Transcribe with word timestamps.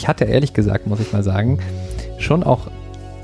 ich 0.00 0.08
hatte 0.08 0.24
ehrlich 0.24 0.54
gesagt, 0.54 0.86
muss 0.86 0.98
ich 0.98 1.12
mal 1.12 1.22
sagen, 1.22 1.58
schon 2.18 2.42
auch 2.42 2.70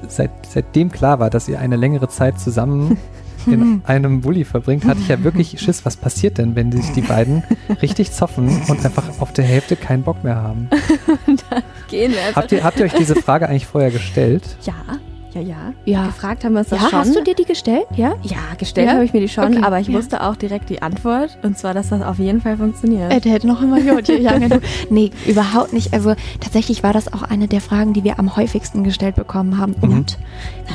seit, 0.08 0.30
seitdem 0.46 0.92
klar 0.92 1.18
war, 1.18 1.30
dass 1.30 1.49
ihr 1.49 1.58
eine 1.58 1.76
längere 1.76 2.08
Zeit 2.08 2.38
zusammen 2.38 2.99
in 3.46 3.81
einem 3.86 4.20
Bulli 4.20 4.45
verbringt, 4.45 4.84
hatte 4.84 5.00
ich 5.00 5.08
ja 5.08 5.25
wirklich 5.25 5.58
Schiss, 5.58 5.86
was 5.86 5.97
passiert 5.97 6.36
denn, 6.36 6.54
wenn 6.54 6.70
sich 6.73 6.92
die 6.92 7.00
beiden 7.00 7.44
richtig 7.81 8.12
zoffen 8.12 8.61
und 8.68 8.84
einfach 8.84 9.04
auf 9.20 9.32
der 9.32 9.45
Hälfte 9.45 9.77
keinen 9.77 10.02
Bock 10.02 10.23
mehr 10.23 10.36
haben. 10.36 10.68
Dann 11.27 11.62
gehen 11.89 12.12
wir 12.12 12.20
einfach. 12.20 12.43
Habt 12.43 12.52
ihr, 12.52 12.62
habt 12.62 12.79
ihr 12.79 12.84
euch 12.84 12.95
diese 12.95 13.14
Frage 13.14 13.48
eigentlich 13.48 13.66
vorher 13.66 13.90
gestellt? 13.90 14.43
Ja, 14.62 14.74
ja, 15.41 15.43
ja. 15.43 15.73
Ja. 15.84 16.07
Gefragt 16.07 16.45
haben 16.45 16.55
wir 16.55 16.64
das 16.64 16.71
Ja, 16.71 16.89
schon. 16.89 16.98
hast 17.00 17.14
du 17.14 17.23
dir 17.23 17.34
die 17.34 17.45
gestellt? 17.45 17.86
Ja? 17.96 18.14
ja, 18.23 18.36
gestellt 18.59 18.89
Ja? 18.89 18.95
habe 18.95 19.05
ich 19.05 19.12
mir 19.12 19.21
die 19.21 19.29
schon, 19.29 19.55
Okay, 19.57 19.62
aber 19.62 19.79
ich 19.80 19.89
ja. 19.89 19.95
wusste 19.95 20.23
auch 20.23 20.36
direkt 20.36 20.71
die 20.71 20.82
Antwort. 20.82 21.36
Und 21.43 21.59
zwar, 21.59 21.75
dass 21.75 21.91
das 21.91 22.03
auf 22.03 22.18
jeden 22.18 22.41
Fall 22.41 22.57
funktioniert. 22.57 23.12
Äh, 23.12 23.21
der 23.21 23.32
hätte 23.32 23.46
noch 23.46 23.62
immer 23.62 23.80
genau. 23.80 24.57
Nee, 24.91 25.11
überhaupt 25.27 25.72
nicht. 25.72 25.93
Also 25.93 26.14
tatsächlich 26.41 26.82
war 26.82 26.93
das 26.93 27.12
auch 27.12 27.22
eine 27.22 27.49
der 27.49 27.61
Fragen, 27.61 27.93
die 27.93 28.04
wir 28.04 28.18
am 28.18 28.36
häufigsten 28.36 28.85
gestellt 28.85 29.17
bekommen 29.17 29.58
haben. 29.58 29.75
Mhm. 29.80 29.93
Und 29.93 30.18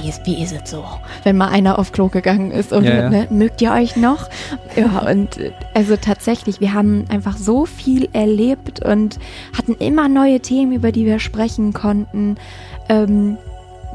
wie 0.01 0.09
ist, 0.09 0.25
wie 0.25 0.41
ist 0.41 0.53
es 0.53 0.69
so, 0.69 0.83
wenn 1.23 1.37
mal 1.37 1.49
einer 1.49 1.79
auf 1.79 1.91
Klo 1.91 2.07
gegangen 2.07 2.51
ist 2.51 2.71
und 2.73 2.83
Ja, 2.83 2.95
ja. 2.95 3.09
Ne, 3.09 3.27
mögt 3.29 3.61
ihr 3.61 3.71
euch 3.71 3.95
noch? 3.95 4.29
Ja, 4.75 4.99
und 5.09 5.37
äh, 5.37 5.51
also 5.73 5.95
tatsächlich, 5.95 6.61
wir 6.61 6.73
haben 6.73 7.05
einfach 7.09 7.37
so 7.37 7.65
viel 7.65 8.09
erlebt 8.13 8.83
und 8.85 9.19
hatten 9.57 9.73
immer 9.75 10.07
neue 10.07 10.39
Themen, 10.39 10.71
über 10.73 10.91
die 10.91 11.05
wir 11.05 11.19
sprechen 11.19 11.73
konnten. 11.73 12.35
Ähm, 12.89 13.37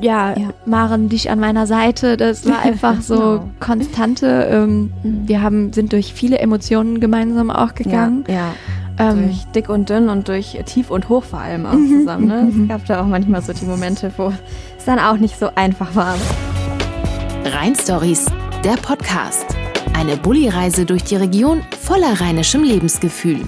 ja, 0.00 0.36
Ja. 0.36 0.48
Maren, 0.66 1.08
dich 1.08 1.30
an 1.30 1.38
meiner 1.40 1.66
Seite, 1.66 2.16
das 2.16 2.46
war 2.48 2.58
einfach 2.64 3.00
so 3.00 3.14
Genau. 3.16 3.48
konstante. 3.60 4.48
Ähm, 4.50 4.92
wir 5.02 5.42
haben, 5.42 5.72
sind 5.72 5.92
durch 5.92 6.12
viele 6.12 6.38
Emotionen 6.38 7.00
gemeinsam 7.00 7.50
auch 7.50 7.74
gegangen. 7.74 8.24
Ja, 8.28 8.52
Ähm, 8.98 9.24
durch 9.26 9.44
dick 9.54 9.68
und 9.68 9.90
dünn 9.90 10.08
und 10.08 10.28
durch 10.28 10.58
tief 10.64 10.90
und 10.90 11.08
hoch 11.10 11.22
vor 11.24 11.40
allem 11.40 11.66
auch 11.66 11.74
Mhm, 11.74 12.00
zusammen. 12.00 12.26
Ne? 12.28 12.48
mhm. 12.50 12.62
Es 12.62 12.68
gab 12.68 12.84
da 12.86 13.02
auch 13.02 13.06
manchmal 13.06 13.42
so 13.42 13.52
die 13.52 13.66
Momente, 13.66 14.10
wo 14.16 14.32
es 14.78 14.84
dann 14.86 14.98
auch 14.98 15.18
nicht 15.18 15.38
so 15.38 15.50
einfach 15.54 15.94
war. 15.94 16.14
Rhein 17.44 17.74
Stories, 17.74 18.24
der 18.64 18.76
Podcast. 18.82 19.44
Eine 19.94 20.16
Bulli-Reise 20.16 20.84
durch 20.84 21.04
die 21.04 21.16
Region 21.16 21.62
voller 21.80 22.20
rheinischem 22.20 22.62
Lebensgefühl. 22.64 23.40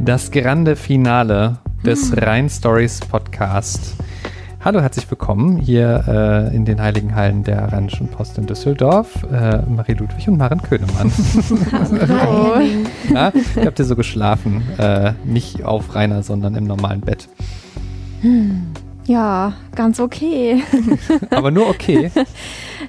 Das 0.00 0.30
grande 0.30 0.74
Finale 0.76 1.58
des 1.84 2.12
Rhein 2.16 2.48
Stories 2.48 3.00
Podcast. 3.38 3.94
Hallo, 4.64 4.80
herzlich 4.80 5.08
willkommen 5.08 5.58
hier 5.58 6.02
äh, 6.08 6.56
in 6.56 6.64
den 6.64 6.82
Heiligen 6.82 7.14
Hallen 7.14 7.44
der 7.44 7.72
Rheinischen 7.72 8.08
Post 8.08 8.36
in 8.36 8.46
Düsseldorf. 8.46 9.22
Äh, 9.32 9.62
Marie 9.62 9.92
Ludwig 9.92 10.26
und 10.26 10.38
Maren 10.38 10.60
Könemann. 10.60 11.12
Hallo. 11.70 12.60
Na, 13.12 13.32
wie 13.54 13.64
habt 13.64 13.78
ihr 13.78 13.84
so 13.84 13.94
geschlafen? 13.94 14.62
Äh, 14.76 15.12
nicht 15.24 15.62
auf 15.62 15.94
Rainer, 15.94 16.24
sondern 16.24 16.56
im 16.56 16.64
normalen 16.64 17.00
Bett. 17.00 17.28
Ja, 19.06 19.52
ganz 19.76 20.00
okay. 20.00 20.64
Aber 21.30 21.52
nur 21.52 21.68
okay. 21.68 22.10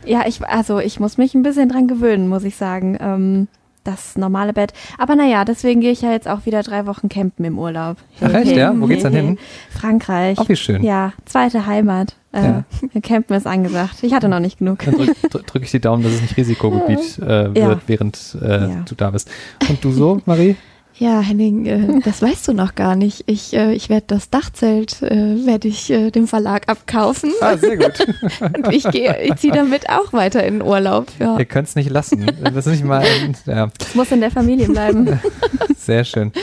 Ja, 0.05 0.23
ich, 0.25 0.43
also 0.43 0.79
ich 0.79 0.99
muss 0.99 1.17
mich 1.17 1.35
ein 1.35 1.43
bisschen 1.43 1.69
dran 1.69 1.87
gewöhnen, 1.87 2.27
muss 2.27 2.43
ich 2.43 2.55
sagen. 2.55 2.97
Ähm, 2.99 3.47
das 3.89 4.17
normale 4.17 4.53
Bett. 4.53 4.73
Aber 4.97 5.15
naja, 5.15 5.45
deswegen 5.45 5.81
gehe 5.81 5.91
ich 5.91 6.01
ja 6.01 6.11
jetzt 6.11 6.27
auch 6.27 6.45
wieder 6.45 6.63
drei 6.63 6.85
Wochen 6.85 7.09
campen 7.09 7.45
im 7.45 7.57
Urlaub. 7.57 7.97
Ach 8.21 8.33
echt, 8.33 8.55
ja? 8.55 8.73
Wo 8.77 8.85
geht's 8.87 9.03
dann 9.03 9.13
hin? 9.13 9.37
Frankreich. 9.69 10.37
Auch 10.37 10.49
wie 10.49 10.55
schön. 10.55 10.83
Ja, 10.83 11.13
zweite 11.25 11.65
Heimat. 11.65 12.15
Äh, 12.31 12.43
Ja. 12.43 12.63
Campen 13.01 13.35
ist 13.35 13.47
angesagt. 13.47 14.03
Ich 14.03 14.13
hatte 14.13 14.29
noch 14.29 14.39
nicht 14.39 14.59
genug. 14.59 14.79
Dann 14.85 14.93
drücke 14.95 15.15
drück, 15.29 15.47
drück 15.47 15.63
ich 15.63 15.71
die 15.71 15.79
Daumen, 15.81 16.03
dass 16.03 16.11
es 16.13 16.21
nicht 16.21 16.37
Risikogebiet 16.37 17.17
äh, 17.19 17.53
wird, 17.53 17.57
Ja. 17.57 17.79
während 17.87 18.37
äh, 18.41 18.47
Ja. 18.69 18.85
du 18.87 18.95
da 18.95 19.09
bist. 19.11 19.29
Und 19.69 19.83
du 19.83 19.91
so, 19.91 20.21
Marie? 20.25 20.55
Ja, 20.99 21.21
Henning, 21.21 21.65
äh, 21.65 21.99
das 22.03 22.21
weißt 22.21 22.47
du 22.49 22.53
noch 22.53 22.75
gar 22.75 22.95
nicht. 22.97 23.23
Ich, 23.25 23.53
äh, 23.53 23.71
ich 23.73 23.87
werde 23.89 24.05
das 24.07 24.29
Dachzelt, 24.29 25.01
äh, 25.01 25.45
werde 25.45 25.69
ich 25.69 25.89
äh, 25.89 26.11
dem 26.11 26.27
Verlag 26.27 26.67
abkaufen. 26.67 27.31
Ah, 27.41 27.55
sehr 27.57 27.77
gut. 27.77 28.05
Und 28.41 28.73
ich 28.73 28.83
gehe, 28.91 29.17
ich 29.23 29.35
ziehe 29.37 29.53
damit 29.53 29.89
auch 29.89 30.11
weiter 30.11 30.43
in 30.45 30.55
den 30.59 30.61
Urlaub. 30.67 31.07
Ja. 31.17 31.37
Ihr 31.39 31.45
könnt 31.45 31.69
es 31.69 31.75
nicht 31.75 31.89
lassen. 31.89 32.25
Das 32.43 32.53
ist 32.67 32.73
nicht 32.73 32.83
mal. 32.83 33.05
Ja, 33.45 33.69
Es 33.79 33.95
muss 33.95 34.11
in 34.11 34.19
der 34.19 34.31
Familie 34.31 34.67
bleiben. 34.67 35.19
sehr 35.77 36.03
schön. 36.03 36.33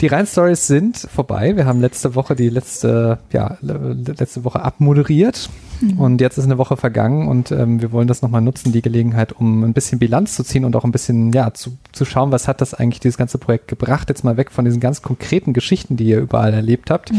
Die 0.00 0.08
Rhein-Stories 0.08 0.66
sind 0.66 0.96
vorbei. 0.98 1.56
Wir 1.56 1.66
haben 1.66 1.80
letzte 1.80 2.16
Woche 2.16 2.34
die 2.34 2.48
letzte, 2.48 3.20
ja, 3.32 3.56
le- 3.60 3.96
letzte 4.18 4.42
Woche 4.44 4.60
abmoderiert. 4.60 5.48
Und 5.98 6.20
jetzt 6.20 6.38
ist 6.38 6.44
eine 6.44 6.58
Woche 6.58 6.76
vergangen 6.76 7.28
und 7.28 7.50
ähm, 7.50 7.80
wir 7.80 7.92
wollen 7.92 8.08
das 8.08 8.22
nochmal 8.22 8.40
nutzen, 8.40 8.72
die 8.72 8.82
Gelegenheit, 8.82 9.32
um 9.32 9.64
ein 9.64 9.72
bisschen 9.72 9.98
Bilanz 9.98 10.34
zu 10.34 10.44
ziehen 10.44 10.64
und 10.64 10.74
auch 10.76 10.84
ein 10.84 10.92
bisschen, 10.92 11.32
ja, 11.32 11.52
zu, 11.52 11.76
zu 11.92 12.04
schauen, 12.04 12.32
was 12.32 12.48
hat 12.48 12.60
das 12.60 12.74
eigentlich 12.74 13.00
dieses 13.00 13.18
ganze 13.18 13.38
Projekt 13.38 13.68
gebracht. 13.68 14.08
Jetzt 14.08 14.24
mal 14.24 14.36
weg 14.36 14.50
von 14.50 14.64
diesen 14.64 14.80
ganz 14.80 15.02
konkreten 15.02 15.52
Geschichten, 15.52 15.96
die 15.96 16.04
ihr 16.04 16.20
überall 16.20 16.54
erlebt 16.54 16.90
habt 16.90 17.12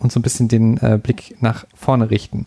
und 0.00 0.12
so 0.12 0.20
ein 0.20 0.22
bisschen 0.22 0.48
den 0.48 0.78
äh, 0.78 0.98
Blick 1.02 1.36
nach 1.40 1.66
vorne 1.74 2.10
richten. 2.10 2.46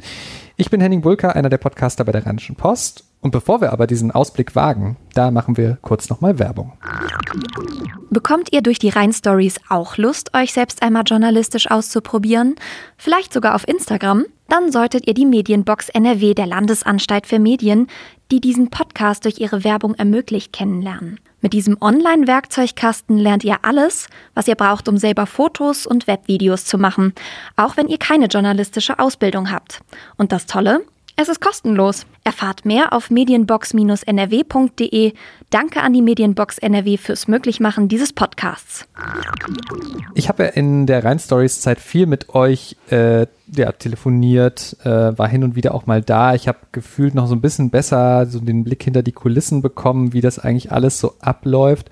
Ich 0.57 0.69
bin 0.69 0.81
Henning 0.81 1.01
Bulka, 1.01 1.29
einer 1.29 1.49
der 1.49 1.59
Podcaster 1.59 2.03
bei 2.03 2.11
der 2.11 2.25
Rheinischen 2.25 2.55
Post. 2.55 3.03
Und 3.21 3.31
bevor 3.31 3.61
wir 3.61 3.73
aber 3.73 3.87
diesen 3.87 4.11
Ausblick 4.11 4.55
wagen, 4.55 4.97
da 5.13 5.31
machen 5.31 5.57
wir 5.57 5.77
kurz 5.81 6.09
nochmal 6.09 6.39
Werbung. 6.39 6.73
Bekommt 8.09 8.53
ihr 8.53 8.61
durch 8.61 8.79
die 8.79 8.89
Rhein-Stories 8.89 9.59
auch 9.69 9.97
Lust, 9.97 10.33
euch 10.35 10.53
selbst 10.53 10.81
einmal 10.81 11.03
journalistisch 11.05 11.69
auszuprobieren? 11.69 12.55
Vielleicht 12.97 13.33
sogar 13.33 13.55
auf 13.55 13.67
Instagram? 13.67 14.25
Dann 14.47 14.71
solltet 14.71 15.07
ihr 15.07 15.13
die 15.13 15.25
Medienbox 15.25 15.89
NRW 15.89 16.33
der 16.33 16.47
Landesanstalt 16.47 17.27
für 17.27 17.39
Medien, 17.39 17.87
die 18.31 18.39
diesen 18.39 18.69
Podcast 18.69 19.25
durch 19.25 19.39
ihre 19.39 19.63
Werbung 19.63 19.95
ermöglicht, 19.95 20.53
kennenlernen. 20.53 21.19
Mit 21.41 21.53
diesem 21.53 21.77
Online-Werkzeugkasten 21.81 23.17
lernt 23.17 23.43
ihr 23.43 23.57
alles, 23.61 24.07
was 24.33 24.47
ihr 24.47 24.55
braucht, 24.55 24.87
um 24.87 24.97
selber 24.97 25.25
Fotos 25.25 25.85
und 25.85 26.07
Webvideos 26.07 26.65
zu 26.65 26.77
machen, 26.77 27.13
auch 27.55 27.77
wenn 27.77 27.87
ihr 27.87 27.99
keine 27.99 28.25
journalistische 28.25 28.99
Ausbildung 28.99 29.51
habt. 29.51 29.81
Und 30.17 30.31
das 30.31 30.45
Tolle? 30.45 30.81
Es 31.19 31.29
ist 31.29 31.41
kostenlos. 31.41 32.05
Erfahrt 32.23 32.63
mehr 32.63 32.93
auf 32.93 33.09
medienbox-nrw.de. 33.09 35.13
Danke 35.49 35.81
an 35.81 35.93
die 35.93 36.03
Medienbox 36.03 36.59
NRW 36.59 36.97
fürs 36.97 37.27
Möglichmachen 37.27 37.87
dieses 37.87 38.13
Podcasts. 38.13 38.87
Ich 40.13 40.29
habe 40.29 40.43
ja 40.43 40.49
in 40.49 40.85
der 40.85 41.03
Rhein-Stories 41.03 41.61
Zeit 41.61 41.79
viel 41.79 42.05
mit 42.05 42.35
euch 42.35 42.75
äh, 42.91 43.25
ja, 43.51 43.71
telefoniert, 43.71 44.77
äh, 44.83 45.17
war 45.17 45.27
hin 45.27 45.43
und 45.43 45.55
wieder 45.55 45.73
auch 45.73 45.87
mal 45.87 46.03
da. 46.03 46.35
Ich 46.35 46.47
habe 46.47 46.59
gefühlt 46.71 47.15
noch 47.15 47.25
so 47.25 47.33
ein 47.33 47.41
bisschen 47.41 47.71
besser 47.71 48.27
so 48.27 48.39
den 48.39 48.63
Blick 48.63 48.83
hinter 48.83 49.01
die 49.01 49.11
Kulissen 49.11 49.63
bekommen, 49.63 50.13
wie 50.13 50.21
das 50.21 50.37
eigentlich 50.37 50.71
alles 50.71 50.99
so 50.99 51.15
abläuft. 51.19 51.89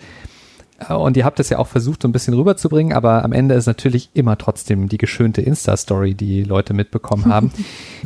Äh, 0.80 0.94
Und 0.94 1.16
ihr 1.18 1.26
habt 1.26 1.40
es 1.40 1.50
ja 1.50 1.58
auch 1.60 1.68
versucht, 1.68 2.02
so 2.02 2.08
ein 2.08 2.12
bisschen 2.12 2.34
rüberzubringen, 2.34 2.94
aber 2.94 3.24
am 3.24 3.32
Ende 3.32 3.56
ist 3.56 3.66
natürlich 3.66 4.10
immer 4.14 4.38
trotzdem 4.38 4.90
die 4.90 4.98
geschönte 4.98 5.42
Insta-Story, 5.42 6.14
die 6.16 6.44
Leute 6.44 6.74
mitbekommen 6.74 7.26
haben. 7.34 7.52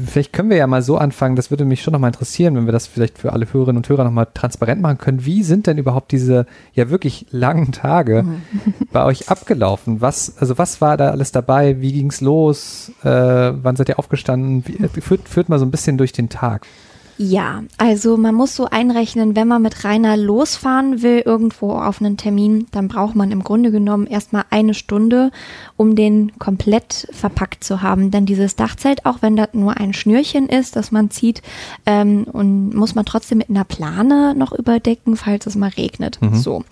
vielleicht 0.06 0.34
können 0.34 0.50
wir 0.50 0.58
ja 0.58 0.68
mal 0.68 0.82
so 0.82 0.98
anfangen, 0.98 1.36
das 1.36 1.50
würde 1.50 1.66
mich 1.66 1.82
schon 1.82 1.94
nochmal 1.94 2.10
interessieren, 2.10 2.56
wenn 2.56 2.66
wir 2.66 2.72
das 2.72 2.88
vielleicht 2.88 3.18
für 3.18 3.34
alle 3.34 3.52
Hörerinnen 3.52 3.78
und 3.78 3.90
Hörer 3.90 4.04
nochmal 4.04 4.28
transparent 4.34 4.82
machen 4.82 4.98
können. 4.98 5.26
Wie 5.26 5.44
sind 5.44 5.68
denn 5.68 5.78
überhaupt 5.78 6.12
diese 6.12 6.46
ja 6.74 6.90
wirklich 6.90 7.26
langen 7.32 7.72
Tage 7.72 8.26
bei 8.92 9.04
euch 9.04 9.30
abgelaufen? 9.30 10.02
Was, 10.02 10.38
also 10.38 10.58
was 10.58 10.82
war 10.82 10.98
da 10.98 11.10
alles 11.12 11.32
dabei? 11.32 11.82
Wie 11.82 11.94
ging's 11.94 12.22
los? 12.22 12.92
Äh, 13.04 13.10
wann 13.10 13.76
seid 13.76 13.90
ihr 13.90 14.00
aufgestanden? 14.00 14.64
Wie, 14.68 14.84
äh, 14.84 14.90
führt, 15.02 15.28
führt 15.28 15.50
mal 15.50 15.60
so 15.60 15.66
ein 15.66 15.72
bisschen 15.72 15.98
durch 15.98 16.12
den 16.12 16.30
Tag. 16.30 16.66
Ja, 17.22 17.64
also 17.78 18.16
man 18.16 18.34
muss 18.34 18.56
so 18.56 18.68
einrechnen, 18.68 19.36
wenn 19.36 19.50
man 19.50 19.62
mit 19.62 19.84
Rainer 19.84 20.16
losfahren 20.16 21.02
will, 21.02 21.22
irgendwo 21.26 21.74
auf 21.74 22.00
einen 22.00 22.16
Termin, 22.16 22.68
dann 22.72 22.88
braucht 22.88 23.14
man 23.14 23.32
im 23.32 23.44
Grunde 23.44 23.72
genommen 23.72 24.08
erstmal 24.08 24.46
eine 24.52 24.74
Stunde, 24.74 25.32
um 25.76 25.98
den 25.98 26.40
komplett 26.40 27.10
verpackt 27.12 27.62
zu 27.66 27.82
haben. 27.82 28.10
Denn 28.10 28.26
dieses 28.26 28.56
Dachzelt, 28.56 29.06
auch 29.06 29.18
wenn 29.22 29.36
das 29.36 29.50
nur 29.52 29.76
ein 29.76 29.92
Schnürchen 29.92 30.48
ist, 30.48 30.78
das 30.78 30.94
man 30.94 31.12
zieht, 31.12 31.42
ähm, 31.86 32.24
und 32.24 32.74
muss 32.74 32.96
man 32.96 33.04
trotzdem 33.04 33.40
mit 33.40 33.50
einer 33.50 33.66
Plane 33.66 34.34
noch 34.34 34.54
überdecken, 34.54 35.18
falls 35.18 35.46
es 35.46 35.58
mal 35.58 35.72
regnet. 35.72 36.20
So. 36.32 36.64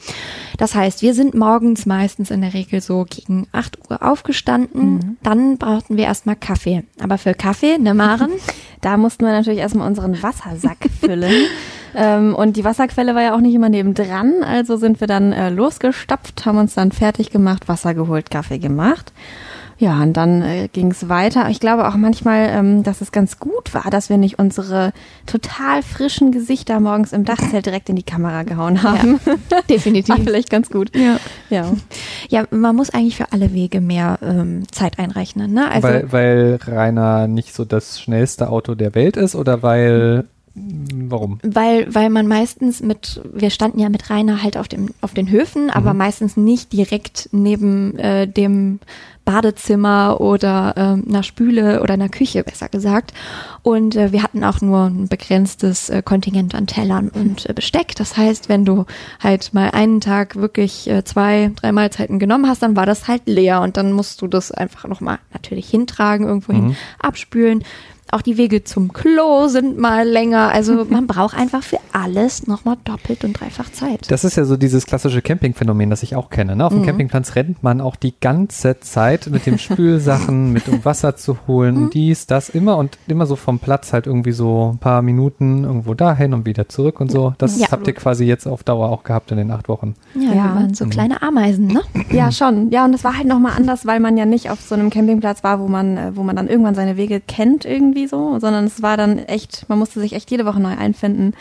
Das 0.57 0.75
heißt, 0.75 1.01
wir 1.01 1.13
sind 1.13 1.35
morgens 1.35 1.85
meistens 1.85 2.31
in 2.31 2.39
der 2.39 2.53
Regel 2.53 2.79
so 2.79 3.05
gegen 3.09 3.47
8 3.51 3.79
Uhr 3.89 4.01
aufgestanden. 4.01 5.17
Dann 5.23 5.57
brauchten 5.57 5.97
wir 5.97 6.05
erstmal 6.05 6.37
Kaffee. 6.37 6.85
Aber 7.01 7.17
für 7.17 7.33
Kaffee, 7.33 7.77
ne 7.77 7.93
Maren? 7.93 8.31
Da 8.81 8.97
mussten 8.97 9.25
wir 9.25 9.31
natürlich 9.31 9.59
erstmal 9.59 9.87
unseren 9.87 10.21
Wassersack 10.21 10.77
füllen. 10.99 11.45
ähm, 11.95 12.35
und 12.35 12.57
die 12.57 12.63
Wasserquelle 12.63 13.15
war 13.15 13.21
ja 13.21 13.35
auch 13.35 13.41
nicht 13.41 13.55
immer 13.55 13.69
nebendran. 13.69 14.43
Also 14.43 14.77
sind 14.77 14.99
wir 14.99 15.07
dann 15.07 15.31
äh, 15.31 15.49
losgestapft, 15.49 16.45
haben 16.45 16.57
uns 16.57 16.75
dann 16.75 16.91
fertig 16.91 17.31
gemacht, 17.31 17.67
Wasser 17.67 17.93
geholt, 17.93 18.29
Kaffee 18.29 18.59
gemacht. 18.59 19.11
Ja, 19.79 20.01
und 20.01 20.13
dann 20.13 20.41
äh, 20.41 20.69
ging 20.73 20.89
es 20.89 21.07
weiter. 21.07 21.49
Ich 21.51 21.59
glaube 21.59 21.87
auch 21.87 21.95
manchmal, 21.95 22.49
ähm, 22.51 22.81
dass 22.83 23.01
es 23.01 23.11
ganz 23.11 23.37
gut 23.39 23.75
war, 23.75 23.91
dass 23.91 24.09
wir 24.09 24.17
nicht 24.17 24.39
unsere 24.39 24.91
total 25.27 25.83
frischen 25.83 26.31
Gesichter 26.31 26.79
morgens 26.79 27.13
im 27.13 27.25
Dachzelt 27.25 27.67
direkt 27.67 27.87
in 27.89 27.95
die 27.95 28.03
Kamera 28.03 28.41
gehauen 28.43 28.81
haben. 28.81 29.19
Definitiv. 29.69 30.17
War 30.17 30.23
vielleicht 30.23 30.49
ganz 30.49 30.69
gut. 30.71 30.95
Ja. 30.95 31.17
Ja. 31.51 31.71
Ja, 32.29 32.45
man 32.49 32.75
muss 32.75 32.89
eigentlich 32.89 33.17
für 33.17 33.31
alle 33.31 33.53
Wege 33.53 33.79
mehr 33.79 34.17
ähm, 34.23 34.63
Zeit 34.71 34.97
einrechnen. 34.97 35.53
Ne? 35.53 35.69
Also 35.69 35.87
weil, 35.87 36.11
weil 36.11 36.59
Rainer 36.65 37.27
nicht 37.27 37.53
so 37.53 37.63
das 37.63 38.01
schnellste 38.01 38.49
Auto 38.49 38.73
der 38.73 38.95
Welt 38.95 39.15
ist 39.15 39.35
oder 39.35 39.61
weil 39.61 40.25
Warum? 40.59 41.37
Weil, 41.43 41.93
weil 41.93 42.09
man 42.09 42.25
meistens 42.27 42.81
mit, 42.81 43.21
wir 43.31 43.51
standen 43.51 43.77
ja 43.79 43.89
mit 43.89 44.09
Rainer 44.09 44.41
halt 44.41 44.57
auf, 44.57 44.67
dem, 44.67 44.89
auf 45.01 45.13
den 45.13 45.29
Höfen, 45.29 45.69
aber 45.69 45.93
Mhm. 45.93 45.99
meistens 45.99 46.35
nicht 46.35 46.73
direkt 46.73 47.29
neben 47.31 47.95
äh, 47.99 48.27
dem 48.27 48.79
Badezimmer 49.27 50.21
oder 50.21 50.73
ähm, 50.77 51.03
einer 51.07 51.21
Spüle 51.21 51.81
oder 51.83 51.93
einer 51.95 52.07
Küche, 52.07 52.43
besser 52.45 52.69
gesagt. 52.69 53.13
Und 53.61 53.95
äh, 53.97 54.13
wir 54.13 54.23
hatten 54.23 54.43
auch 54.45 54.61
nur 54.61 54.85
ein 54.85 55.09
begrenztes 55.09 55.89
äh, 55.89 56.01
Kontingent 56.01 56.55
an 56.55 56.65
Tellern 56.65 57.09
und 57.09 57.47
äh, 57.49 57.53
Besteck. 57.53 57.93
Das 57.95 58.15
heißt, 58.15 58.47
wenn 58.47 58.63
du 58.63 58.85
halt 59.21 59.53
mal 59.53 59.71
einen 59.71 59.99
Tag 59.99 60.37
wirklich 60.37 60.89
äh, 60.89 61.03
zwei, 61.03 61.51
drei 61.57 61.73
Mahlzeiten 61.73 62.19
genommen 62.19 62.47
hast, 62.47 62.63
dann 62.63 62.77
war 62.77 62.85
das 62.85 63.09
halt 63.09 63.23
leer 63.25 63.61
und 63.61 63.75
dann 63.75 63.91
musst 63.91 64.21
du 64.21 64.27
das 64.27 64.51
einfach 64.51 64.87
nochmal 64.87 65.19
natürlich 65.33 65.69
hintragen, 65.69 66.25
irgendwo 66.25 66.53
hin 66.53 66.67
Mhm. 66.67 66.75
abspülen. 66.99 67.63
Auch 68.11 68.21
die 68.21 68.37
Wege 68.37 68.63
zum 68.63 68.93
Klo 68.93 69.47
sind 69.47 69.77
mal 69.77 70.07
länger. 70.07 70.49
Also 70.53 70.85
man 70.89 71.07
braucht 71.07 71.35
einfach 71.37 71.63
für 71.63 71.79
alles 71.91 72.47
nochmal 72.47 72.77
doppelt 72.85 73.23
und 73.23 73.39
dreifach 73.39 73.71
Zeit. 73.71 74.09
Das 74.11 74.23
ist 74.23 74.37
ja 74.37 74.45
so 74.45 74.57
dieses 74.57 74.85
klassische 74.85 75.21
Campingphänomen, 75.21 75.89
das 75.89 76.03
ich 76.03 76.15
auch 76.15 76.29
kenne. 76.29 76.55
Ne? 76.55 76.65
Auf 76.65 76.71
Mhm. 76.73 76.77
dem 76.77 76.85
Campingplatz 76.85 77.35
rennt 77.35 77.63
man 77.63 77.81
auch 77.81 77.95
die 77.95 78.13
ganze 78.19 78.79
Zeit 78.79 79.27
mit 79.31 79.45
dem 79.45 79.57
Spülsachen, 79.57 80.51
mit 80.53 80.67
um 80.69 80.83
Wasser 80.85 81.15
zu 81.15 81.37
holen, 81.47 81.85
Mhm. 81.85 81.89
dies, 81.91 82.27
das, 82.27 82.49
immer 82.49 82.77
und 82.77 82.97
immer 83.07 83.25
so 83.25 83.35
vom 83.35 83.59
Platz 83.59 83.93
halt 83.93 84.07
irgendwie 84.07 84.31
so 84.31 84.71
ein 84.73 84.77
paar 84.79 85.01
Minuten 85.01 85.63
irgendwo 85.63 85.93
dahin 85.93 86.33
und 86.33 86.45
wieder 86.45 86.69
zurück 86.69 86.99
und 86.99 87.11
so. 87.11 87.33
Das 87.37 87.59
Ja. 87.59 87.71
habt 87.71 87.87
ihr 87.87 87.93
quasi 87.93 88.25
jetzt 88.25 88.47
auf 88.47 88.63
Dauer 88.63 88.89
auch 88.89 89.03
gehabt 89.03 89.31
in 89.31 89.37
den 89.37 89.51
acht 89.51 89.67
Wochen. 89.69 89.95
Ja, 90.15 90.21
Ja. 90.29 90.33
wir 90.33 90.55
waren 90.55 90.73
so 90.73 90.85
Mhm. 90.85 90.89
kleine 90.91 91.21
Ameisen, 91.21 91.67
ne? 91.67 91.81
Ja, 92.11 92.31
schon. 92.31 92.69
Ja, 92.71 92.85
und 92.85 92.93
es 92.93 93.03
war 93.03 93.17
halt 93.17 93.27
nochmal 93.27 93.53
anders, 93.57 93.85
weil 93.85 93.99
man 93.99 94.17
ja 94.17 94.25
nicht 94.25 94.49
auf 94.49 94.61
so 94.61 94.75
einem 94.75 94.89
Campingplatz 94.89 95.43
war, 95.43 95.59
wo 95.59 95.67
man, 95.67 95.97
äh, 95.97 96.11
wo 96.15 96.23
man 96.23 96.35
dann 96.35 96.47
irgendwann 96.47 96.75
seine 96.75 96.95
Wege 96.97 97.19
kennt 97.19 97.65
irgendwie 97.65 97.96
so, 98.05 98.37
sondern 98.39 98.65
es 98.65 98.83
war 98.83 98.97
dann 98.97 99.17
echt, 99.17 99.65
man 99.69 99.79
musste 99.79 99.99
sich 99.99 100.13
echt 100.13 100.29
jede 100.29 100.45
Woche 100.45 100.59
neu 100.59 100.77
einfinden. 100.77 101.33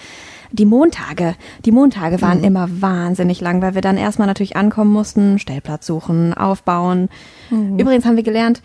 Die 0.53 0.65
Montage, 0.65 1.35
die 1.65 1.73
Montage 1.73 2.23
waren 2.23 2.43
immer 2.45 2.69
wahnsinnig 2.81 3.41
lang, 3.41 3.61
weil 3.61 3.75
wir 3.75 3.83
dann 3.83 3.97
erstmal 3.99 4.29
natürlich 4.29 4.57
ankommen 4.57 4.93
mussten, 4.93 5.39
Stellplatz 5.41 5.87
suchen, 5.87 6.33
aufbauen. 6.35 7.09
Übrigens 7.51 8.07
haben 8.07 8.17
wir 8.17 8.23
gelernt, 8.23 8.63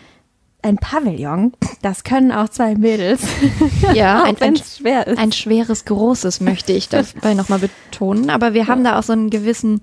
ein 0.62 0.78
Pavillon, 0.78 1.54
das 1.82 2.04
können 2.04 2.32
auch 2.32 2.48
zwei 2.48 2.76
Mädels, 2.76 3.24
Ja, 3.96 4.22
auch 4.22 4.26
ein, 4.28 4.36
wenn 4.40 4.54
es 4.54 4.78
schwer 4.78 5.08
ist. 5.08 5.18
ein 5.18 5.32
schweres, 5.32 5.86
großes 5.86 6.40
möchte 6.40 6.72
ich 6.72 6.88
dabei 6.88 7.34
nochmal 7.34 7.58
betonen. 7.60 8.30
Aber 8.30 8.54
wir 8.54 8.68
haben 8.68 8.84
da 8.84 9.00
auch 9.00 9.04
so 9.04 9.14
einen 9.14 9.32
gewissen 9.32 9.82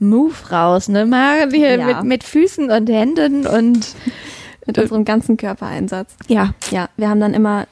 Move 0.00 0.34
raus, 0.50 0.88
ne? 0.88 1.06
Mal 1.06 1.48
hier 1.52 1.76
Ja. 1.78 1.86
mit, 1.86 2.02
mit 2.04 2.24
Füßen 2.24 2.70
und 2.72 2.90
Händen 2.90 3.46
und 3.46 3.94
mit 4.66 4.78
unserem 4.78 5.04
ganzen 5.04 5.36
Körpereinsatz. 5.36 6.16
ja. 6.28 6.54
Ja, 6.70 6.88
wir 6.96 7.08
haben 7.08 7.20
dann 7.20 7.34
immer 7.34 7.62
äh, 7.62 7.66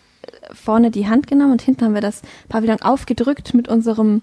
vorne 0.55 0.91
die 0.91 1.09
Hand 1.09 1.27
genommen 1.27 1.53
und 1.53 1.63
hinten 1.63 1.85
haben 1.85 1.95
wir 1.95 2.01
das 2.01 2.23
Pavillon 2.49 2.81
aufgedrückt 2.83 3.55
mit 3.55 3.69
unserem 3.69 4.23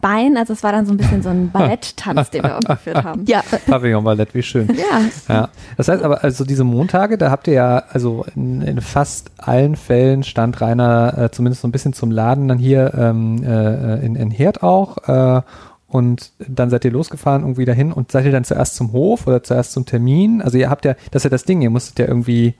Bein. 0.00 0.36
Also 0.38 0.54
es 0.54 0.62
war 0.62 0.72
dann 0.72 0.86
so 0.86 0.92
ein 0.92 0.96
bisschen 0.96 1.22
so 1.22 1.28
ein 1.28 1.50
Balletttanz, 1.52 2.30
den 2.30 2.42
wir 2.42 2.56
aufgeführt 2.58 3.04
haben. 3.04 3.24
Ja, 3.26 3.42
Pavillon-Ballett, 3.66 4.34
wie 4.34 4.42
schön. 4.42 4.68
ja. 4.68 5.00
Ja, 5.34 5.48
das 5.76 5.88
heißt 5.88 6.02
aber, 6.02 6.24
also 6.24 6.44
diese 6.44 6.64
Montage, 6.64 7.18
da 7.18 7.30
habt 7.30 7.46
ihr 7.48 7.54
ja, 7.54 7.82
also 7.90 8.24
in, 8.34 8.62
in 8.62 8.80
fast 8.80 9.30
allen 9.38 9.76
Fällen 9.76 10.22
stand 10.22 10.60
Rainer 10.60 11.16
äh, 11.18 11.30
zumindest 11.30 11.62
so 11.62 11.68
ein 11.68 11.72
bisschen 11.72 11.92
zum 11.92 12.10
Laden 12.10 12.48
dann 12.48 12.58
hier 12.58 12.92
ähm, 12.96 13.42
äh, 13.44 14.04
in, 14.04 14.16
in 14.16 14.30
Herd 14.30 14.62
auch 14.62 14.96
äh, 15.06 15.42
und 15.90 16.30
dann 16.38 16.70
seid 16.70 16.84
ihr 16.84 16.92
losgefahren 16.92 17.42
irgendwie 17.42 17.64
dahin 17.64 17.92
und 17.92 18.12
seid 18.12 18.24
ihr 18.24 18.32
dann 18.32 18.44
zuerst 18.44 18.76
zum 18.76 18.92
Hof 18.92 19.26
oder 19.26 19.42
zuerst 19.42 19.72
zum 19.72 19.86
Termin? 19.86 20.40
Also 20.40 20.56
ihr 20.56 20.70
habt 20.70 20.84
ja, 20.84 20.94
das 21.10 21.20
ist 21.20 21.24
ja 21.24 21.30
das 21.30 21.44
Ding, 21.44 21.60
ihr 21.62 21.70
musstet 21.70 21.98
ja 21.98 22.06
irgendwie 22.06 22.54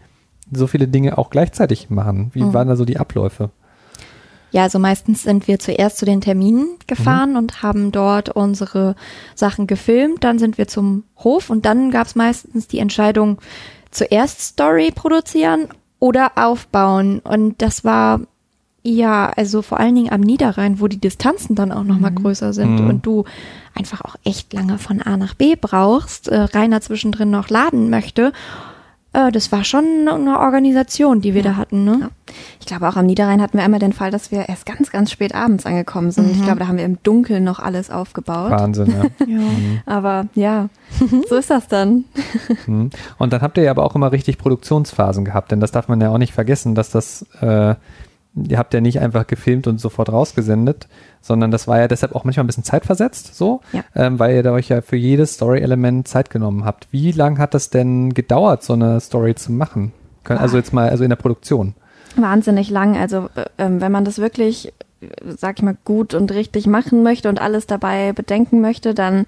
so 0.53 0.67
viele 0.67 0.89
Dinge 0.89 1.17
auch 1.17 1.31
gleichzeitig 1.31 1.91
machen. 1.91 2.31
Wie 2.35 2.53
waren 2.53 2.67
da 2.67 2.75
so 2.75 2.85
die 2.85 2.99
Abläufe? 2.99 3.51
Ja, 4.51 4.65
also 4.65 4.81
meistens 4.81 5.23
sind 5.23 5.47
wir 5.47 5.61
zuerst 5.61 5.99
zu 5.99 6.05
den 6.05 6.21
Terminen 6.21 6.77
gefahren 6.89 7.37
und 7.37 7.63
haben 7.63 7.93
dort 7.93 8.31
unsere 8.31 8.97
Sachen 9.37 9.69
gefilmt. 9.69 10.25
Dann 10.25 10.41
sind 10.41 10.59
wir 10.59 10.67
zum 10.67 11.05
Hof 11.19 11.51
und 11.51 11.65
dann 11.67 11.93
gab 11.93 12.09
es 12.09 12.17
meistens 12.17 12.67
die 12.67 12.81
Entscheidung, 12.81 13.39
zuerst 13.93 14.41
Story 14.41 14.91
produzieren 14.93 15.69
oder 16.01 16.33
aufbauen. 16.35 17.21
Und 17.21 17.63
das 17.63 17.85
war 17.85 18.23
ja, 18.83 19.31
also 19.37 19.63
vor 19.63 19.79
allen 19.79 19.95
Dingen 19.95 20.11
am 20.13 20.21
Niederrhein, 20.23 20.81
wo 20.81 20.89
die 20.89 21.01
Distanzen 21.01 21.55
dann 21.55 21.71
auch 21.73 21.85
nochmal 21.85 22.13
größer 22.13 22.53
sind 22.53 22.81
Mhm. 22.81 22.89
und 22.89 23.07
du 23.07 23.25
einfach 23.75 24.01
auch 24.03 24.17
echt 24.25 24.53
lange 24.53 24.79
von 24.79 25.03
A 25.03 25.17
nach 25.17 25.35
B 25.35 25.55
brauchst, 25.61 26.29
äh, 26.29 26.41
Rainer 26.41 26.81
zwischendrin 26.81 27.31
noch 27.31 27.51
laden 27.51 27.91
möchte. 27.91 28.33
Äh, 29.13 29.33
das 29.33 29.51
war 29.53 29.65
schon 29.65 29.85
eine 30.09 30.39
Organisation, 30.39 31.21
die 31.21 31.35
wir 31.35 31.43
da 31.43 31.57
hatten, 31.57 31.85
ne? 31.85 31.99
Ja. 32.01 32.09
Ich 32.61 32.67
glaube, 32.67 32.89
auch 32.89 32.95
am 32.97 33.07
Niederrhein 33.07 33.43
hatten 33.43 33.59
wir 33.59 33.65
einmal 33.65 33.81
den 33.81 33.93
Fall, 33.93 34.11
dass 34.13 34.31
wir 34.31 34.49
erst 34.49 34.65
ganz, 34.67 34.91
ganz 34.93 35.11
spät 35.11 35.35
abends 35.35 35.67
angekommen 35.67 36.11
sind. 36.13 36.31
Ich 36.31 36.43
glaube, 36.43 36.61
da 36.61 36.69
haben 36.69 36.79
wir 36.79 36.85
im 36.85 37.03
Dunkeln 37.03 37.43
noch 37.43 37.59
alles 37.59 37.91
aufgebaut. 37.91 38.51
Wahnsinn, 38.53 38.95
ja. 39.19 39.27
Ja. 39.27 39.41
Aber 39.85 40.27
ja, 40.35 40.69
so 41.29 41.35
ist 41.37 41.51
das 41.51 41.67
dann. 41.69 42.05
Mhm. 42.67 42.91
Und 43.19 43.33
dann 43.33 43.43
habt 43.43 43.59
ihr 43.59 43.65
ja 43.65 43.73
aber 43.73 43.85
auch 43.85 43.95
immer 43.97 44.13
richtig 44.13 44.39
Produktionsphasen 44.39 45.25
gehabt, 45.25 45.51
denn 45.51 45.59
das 45.61 45.73
darf 45.73 45.89
man 45.89 46.01
ja 46.01 46.11
auch 46.11 46.19
nicht 46.19 46.33
vergessen, 46.33 46.75
dass 46.77 46.91
das, 46.91 47.27
äh, 47.41 47.75
ihr 48.35 48.59
habt 48.59 48.73
ja 48.75 48.81
nicht 48.81 49.01
einfach 49.01 49.27
gefilmt 49.27 49.67
und 49.67 49.81
sofort 49.81 50.11
rausgesendet, 50.13 50.89
sondern 51.21 51.51
das 51.51 51.67
war 51.67 51.79
ja 51.79 51.89
deshalb 51.89 52.15
auch 52.15 52.25
manchmal 52.25 52.45
ein 52.45 52.47
bisschen 52.47 52.65
zeitversetzt, 52.65 53.35
so, 53.35 53.61
Ja. 53.73 53.83
ähm, 53.95 54.19
weil 54.19 54.37
ihr 54.37 54.43
da 54.43 54.53
euch 54.53 54.69
ja 54.69 54.83
für 54.83 54.97
jedes 54.97 55.35
Story-Element 55.35 56.07
Zeit 56.07 56.31
genommen 56.31 56.65
habt. 56.65 56.87
Wie 56.93 57.13
lang 57.13 57.39
hat 57.39 57.55
das 57.55 57.71
denn 57.71 58.15
gedauert, 58.15 58.63
so 58.63 58.75
eine 58.75 59.01
Story 59.01 59.35
zu 59.35 59.53
machen? 59.53 59.93
Also 60.25 60.57
jetzt 60.59 60.73
mal, 60.73 60.89
also 60.91 61.03
in 61.03 61.11
der 61.11 61.17
Produktion. 61.17 61.75
Wahnsinnig 62.17 62.71
lang. 62.71 62.97
Also 62.97 63.29
äh, 63.35 63.47
ähm, 63.59 63.81
wenn 63.81 63.91
man 63.91 64.05
das 64.05 64.19
wirklich, 64.19 64.73
sag 65.25 65.59
ich 65.59 65.63
mal, 65.65 65.77
gut 65.85 66.15
und 66.15 66.31
richtig 66.33 66.67
machen 66.67 67.03
möchte 67.03 67.29
und 67.29 67.41
alles 67.41 67.67
dabei 67.67 68.13
bedenken 68.13 68.61
möchte, 68.61 68.95
dann 68.95 69.27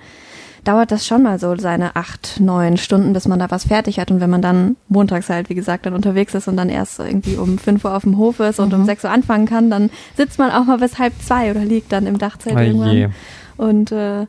dauert 0.65 0.93
das 0.93 1.07
schon 1.07 1.23
mal 1.23 1.39
so 1.39 1.57
seine 1.57 1.97
acht, 1.97 2.39
neun 2.41 2.77
Stunden, 2.77 3.13
bis 3.13 3.27
man 3.27 3.39
da 3.39 3.51
was 3.51 3.67
fertig 3.67 3.99
hat. 3.99 4.11
Und 4.11 4.21
wenn 4.21 4.31
man 4.31 4.43
dann 4.43 4.77
montags 4.89 5.29
halt, 5.29 5.49
wie 5.51 5.55
gesagt, 5.55 5.87
dann 5.87 5.95
unterwegs 5.95 6.35
ist 6.35 6.49
und 6.49 6.57
dann 6.57 6.69
erst 6.69 7.01
irgendwie 7.01 7.37
um 7.37 7.59
fünf 7.59 7.85
Uhr 7.85 7.97
auf 7.97 8.03
dem 8.03 8.17
Hof 8.17 8.41
ist 8.41 8.61
und 8.61 8.73
um 8.73 8.85
sechs 8.85 9.05
Uhr 9.05 9.11
anfangen 9.11 9.47
kann, 9.47 9.71
dann 9.71 9.91
sitzt 10.17 10.39
man 10.39 10.51
auch 10.51 10.65
mal 10.65 10.79
bis 10.79 10.99
halb 10.99 11.15
zwei 11.21 11.51
oder 11.51 11.65
liegt 11.65 11.93
dann 11.93 12.07
im 12.07 12.19
Dachzelt 12.19 12.57
Oh 12.57 12.61
irgendwann. 12.61 13.15
Und 13.57 13.93
äh, 13.93 14.27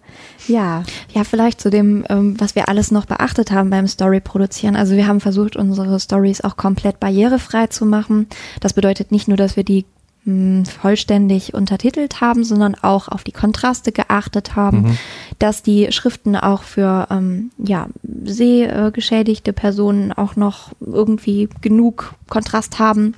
ja, 0.48 0.84
Ja, 1.14 1.24
vielleicht 1.24 1.62
zu 1.62 1.70
dem, 1.70 2.06
ähm, 2.10 2.40
was 2.40 2.56
wir 2.56 2.70
alles 2.70 2.92
noch 2.92 3.06
beachtet 3.06 3.52
haben 3.52 3.70
beim 3.70 3.88
Story 3.88 4.20
produzieren. 4.20 4.76
Also 4.76 4.96
wir 4.96 5.08
haben 5.08 5.22
versucht, 5.22 5.56
unsere 5.56 6.00
Stories 6.00 6.42
auch 6.42 6.58
komplett 6.58 7.00
barrierefrei 7.00 7.68
zu 7.68 7.86
machen. 7.86 8.28
Das 8.60 8.74
bedeutet 8.74 9.12
nicht 9.12 9.28
nur, 9.28 9.38
dass 9.38 9.56
wir 9.56 9.64
die 9.64 9.86
vollständig 10.26 11.54
untertitelt 11.54 12.22
haben, 12.22 12.46
sondern 12.46 12.76
auch 12.76 13.10
auf 13.10 13.24
die 13.24 13.34
Kontraste 13.34 13.92
geachtet 13.92 14.56
haben, 14.56 14.98
dass 15.38 15.64
die 15.64 15.92
Schriften 15.92 16.38
auch 16.38 16.64
für 16.64 17.08
ähm, 17.12 17.52
ja, 17.58 17.88
sehgeschädigte 18.24 19.52
Personen 19.52 20.14
auch 20.14 20.38
noch 20.38 20.72
irgendwie 20.80 21.50
genug 21.62 22.16
Kontrast 22.30 22.80
haben. 22.80 23.16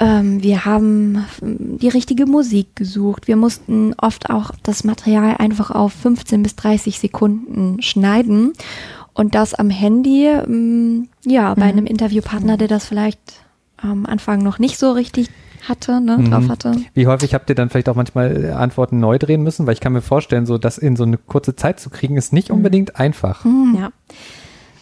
Ähm, 0.00 0.42
wir 0.42 0.64
haben 0.64 1.24
ähm, 1.42 1.78
die 1.78 1.88
richtige 1.88 2.26
Musik 2.26 2.76
gesucht. 2.76 3.26
Wir 3.26 3.36
mussten 3.36 3.94
oft 3.94 4.30
auch 4.30 4.52
das 4.62 4.84
Material 4.84 5.36
einfach 5.38 5.70
auf 5.70 5.92
15 5.92 6.42
bis 6.42 6.56
30 6.56 6.98
Sekunden 6.98 7.82
schneiden. 7.82 8.52
Und 9.12 9.34
das 9.34 9.54
am 9.54 9.70
Handy, 9.70 10.26
ähm, 10.26 11.08
ja, 11.24 11.52
bei 11.54 11.64
einem 11.64 11.86
Interviewpartner, 11.86 12.56
der 12.56 12.68
das 12.68 12.86
vielleicht 12.86 13.18
am 13.76 14.06
Anfang 14.06 14.42
noch 14.42 14.58
nicht 14.58 14.78
so 14.78 14.92
richtig 14.92 15.28
hatte, 15.66 16.00
ne, 16.00 16.18
Mhm. 16.18 16.30
drauf 16.30 16.48
hatte. 16.48 16.72
Wie 16.94 17.06
häufig 17.06 17.34
habt 17.34 17.48
ihr 17.48 17.54
dann 17.54 17.70
vielleicht 17.70 17.88
auch 17.88 17.94
manchmal 17.94 18.44
äh, 18.44 18.50
Antworten 18.50 19.00
neu 19.00 19.18
drehen 19.18 19.42
müssen? 19.42 19.66
Weil 19.66 19.74
ich 19.74 19.80
kann 19.80 19.92
mir 19.92 20.02
vorstellen, 20.02 20.46
so 20.46 20.58
das 20.58 20.78
in 20.78 20.96
so 20.96 21.04
eine 21.04 21.16
kurze 21.16 21.56
Zeit 21.56 21.80
zu 21.80 21.90
kriegen, 21.90 22.16
ist 22.16 22.32
nicht 22.32 22.50
unbedingt 22.50 22.96
einfach. 22.96 23.44
Ja. 23.76 23.90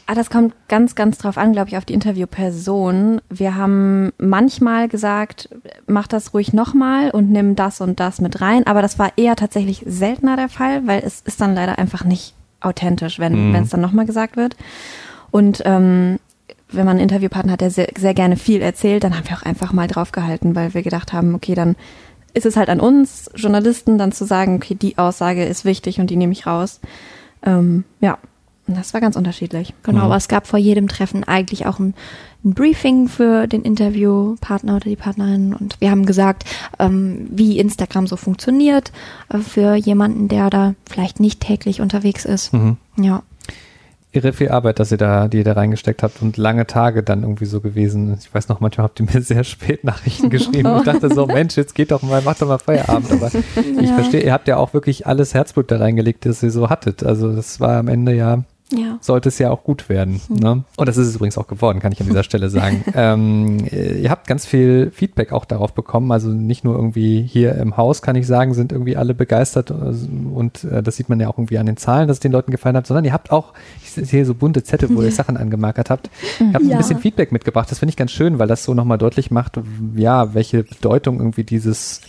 Ah, 0.09 0.15
das 0.15 0.31
kommt 0.31 0.55
ganz, 0.69 0.95
ganz 0.95 1.19
drauf 1.19 1.37
an, 1.37 1.53
glaube 1.53 1.69
ich, 1.69 1.77
auf 1.77 1.85
die 1.85 1.95
Interviewperson. 1.95 3.21
Wir 3.29 3.57
haben 3.57 4.13
manchmal 4.19 4.87
gesagt, 4.89 5.49
mach 5.87 6.07
das 6.07 6.33
ruhig 6.33 6.53
nochmal 6.53 7.11
und 7.11 7.31
nimm 7.31 7.57
das 7.57 7.81
und 7.81 7.99
das 7.99 8.21
mit 8.21 8.41
rein. 8.41 8.67
Aber 8.69 8.83
das 8.83 8.99
war 9.01 9.11
eher 9.17 9.35
tatsächlich 9.37 9.83
seltener 9.87 10.37
der 10.37 10.49
Fall, 10.49 10.87
weil 10.87 11.03
es 11.05 11.23
ist 11.23 11.41
dann 11.41 11.55
leider 11.57 11.79
einfach 11.79 12.05
nicht 12.05 12.35
authentisch, 12.61 13.19
wenn 13.19 13.49
Mhm. 13.51 13.53
wenn 13.55 13.63
es 13.65 13.71
dann 13.71 13.81
nochmal 13.81 14.07
gesagt 14.07 14.37
wird. 14.37 14.57
Und 15.33 15.63
ähm, 15.65 16.19
wenn 16.69 16.85
man 16.85 16.97
einen 16.97 17.09
Interviewpartner 17.09 17.53
hat, 17.53 17.61
der 17.61 17.71
sehr, 17.71 17.89
sehr 17.97 18.15
gerne 18.15 18.37
viel 18.37 18.61
erzählt, 18.61 19.05
dann 19.05 19.17
haben 19.17 19.29
wir 19.29 19.37
auch 19.37 19.43
einfach 19.43 19.73
mal 19.73 19.87
draufgehalten, 19.87 20.55
weil 20.55 20.75
wir 20.75 20.83
gedacht 20.83 21.13
haben, 21.13 21.35
okay, 21.35 21.55
dann 21.55 21.77
ist 22.35 22.45
es 22.47 22.57
halt 22.57 22.69
an 22.69 22.81
uns, 22.81 23.31
Journalisten, 23.35 23.99
dann 23.99 24.13
zu 24.13 24.25
sagen, 24.27 24.57
okay, 24.57 24.75
die 24.75 24.99
Aussage 24.99 25.45
ist 25.45 25.65
wichtig 25.65 26.01
und 26.01 26.11
die 26.11 26.17
nehme 26.17 26.33
ich 26.33 26.47
raus. 26.47 26.81
Ähm, 27.43 27.85
ja, 28.01 28.19
und 28.67 28.77
das 28.77 28.93
war 28.95 29.01
ganz 29.01 29.15
unterschiedlich. 29.17 29.75
Genau, 29.85 29.99
Mhm. 30.01 30.05
aber 30.07 30.17
es 30.17 30.29
gab 30.29 30.47
vor 30.47 30.59
jedem 30.59 30.89
Treffen 30.89 31.23
eigentlich 31.25 31.67
auch 31.67 31.79
ein, 31.79 31.95
ein 32.45 32.53
Briefing 32.55 33.09
für 33.09 33.47
den 33.47 33.63
Interviewpartner 33.63 34.77
oder 34.77 34.91
die 34.91 34.97
Partnerin 34.97 35.55
und 35.55 35.81
wir 35.81 35.91
haben 35.91 36.05
gesagt, 36.05 36.45
ähm, 36.79 37.27
wie 37.31 37.59
Instagram 37.59 38.07
so 38.07 38.17
funktioniert 38.17 38.93
äh, 39.29 39.39
für 39.39 39.75
jemanden, 39.77 40.29
der 40.29 40.51
da 40.51 40.75
vielleicht 40.89 41.21
nicht 41.21 41.41
täglich 41.41 41.81
unterwegs 41.81 42.25
ist. 42.25 42.53
Mhm. 42.53 42.77
Ja. 42.99 43.23
Irre 44.17 44.33
viel 44.33 44.49
Arbeit, 44.51 44.79
dass 44.81 44.91
ihr 44.91 44.99
da, 44.99 45.29
die 45.29 45.39
ihr 45.39 45.45
da 45.45 45.53
reingesteckt 45.53 46.03
habt 46.03 46.23
und 46.23 46.37
lange 46.37 46.67
Tage 46.67 47.03
dann 47.03 47.23
irgendwie 47.23 47.45
so 47.45 47.61
gewesen. 47.61 48.17
Ich 48.21 48.33
weiß 48.35 48.49
noch, 48.49 48.61
manchmal 48.61 48.85
habt 48.87 48.99
ihr 49.01 49.07
mir 49.13 49.21
sehr 49.23 49.45
spät 49.45 49.85
Nachrichten 49.85 50.31
geschrieben. 50.31 50.77
Ich 50.79 50.83
dachte 50.85 51.15
so, 51.15 51.27
Mensch, 51.27 51.57
jetzt 51.57 51.75
geht 51.75 51.91
doch 51.93 52.03
mal, 52.03 52.23
macht 52.23 52.43
doch 52.43 52.49
mal 52.49 52.59
Feierabend. 52.59 53.13
Aber 53.13 53.29
ich 53.29 53.89
Ja. 53.89 53.95
verstehe, 53.95 54.23
ihr 54.23 54.33
habt 54.33 54.49
ja 54.49 54.57
auch 54.57 54.75
wirklich 54.75 55.07
alles 55.07 55.35
Herzblut 55.35 55.71
da 55.71 55.77
reingelegt, 55.79 56.27
das 56.27 56.43
ihr 56.43 56.51
so 56.51 56.71
hattet. 56.71 57.05
Also 57.05 57.33
das 57.33 57.61
war 57.61 57.77
am 57.79 57.89
Ende 57.89 58.15
ja 58.15 58.43
Ja. 58.73 58.99
sollte 59.01 59.29
es 59.29 59.39
ja 59.39 59.51
auch 59.51 59.63
gut 59.63 59.89
werden. 59.89 60.21
Ne? 60.29 60.65
Und 60.77 60.89
das 60.89 60.97
ist 60.97 61.07
es 61.07 61.15
übrigens 61.15 61.39
auch 61.39 61.47
geworden, 61.47 61.79
kann 61.79 61.93
ich 61.93 62.01
an 62.01 62.09
dieser 62.09 62.25
Stelle 62.25 62.51
sagen. 62.51 62.85
ähm, 62.95 63.59
äh, 63.71 64.01
ihr 64.01 64.11
habt 64.11 64.27
ganz 64.27 64.45
viel 64.45 64.91
Feedback 64.93 65.33
auch 65.33 65.45
darauf 65.45 65.73
bekommen. 65.73 66.11
Also 66.11 66.31
nicht 66.31 66.65
nur 66.65 66.75
irgendwie 66.75 67.23
hier 67.23 67.55
im 67.55 67.77
Haus, 67.77 68.03
kann 68.03 68.17
ich 68.17 68.27
sagen, 68.27 68.55
sind 68.55 68.73
irgendwie 68.73 68.97
alle 68.97 69.15
begeistert. 69.15 69.71
äh, 69.71 69.75
Und 70.35 70.65
äh, 70.65 70.83
das 70.83 70.97
sieht 70.97 71.09
man 71.09 71.21
ja 71.21 71.29
auch 71.29 71.39
irgendwie 71.39 71.59
an 71.59 71.67
den 71.67 71.77
Zahlen, 71.77 72.09
dass 72.09 72.17
es 72.17 72.21
den 72.21 72.33
Leuten 72.33 72.51
gefallen 72.51 72.77
hat, 72.77 72.87
sondern 72.89 73.05
ihr 73.05 73.13
habt 73.13 73.31
auch, 73.31 73.53
ich 73.85 73.91
sehe 73.93 74.25
so 74.25 74.35
bunte 74.35 74.65
Zettel, 74.65 74.89
wo 74.95 75.03
ihr 75.03 75.13
Sachen 75.13 75.37
angemarkert 75.37 75.89
habt. 75.91 76.11
Ihr 76.41 76.53
habt 76.53 76.65
Ja. 76.65 76.73
ein 76.73 76.79
bisschen 76.79 76.99
Feedback 76.99 77.31
mitgebracht. 77.31 77.71
Das 77.71 77.79
finde 77.79 77.91
ich 77.91 77.97
ganz 77.97 78.11
schön, 78.11 78.41
weil 78.41 78.49
das 78.49 78.65
so 78.65 78.75
nochmal 78.75 78.99
deutlich 78.99 79.31
macht, 79.31 79.61
ja, 79.95 80.35
welche 80.35 80.65
Bedeutung 80.65 81.19
irgendwie 81.19 81.45
dieses 81.45 82.01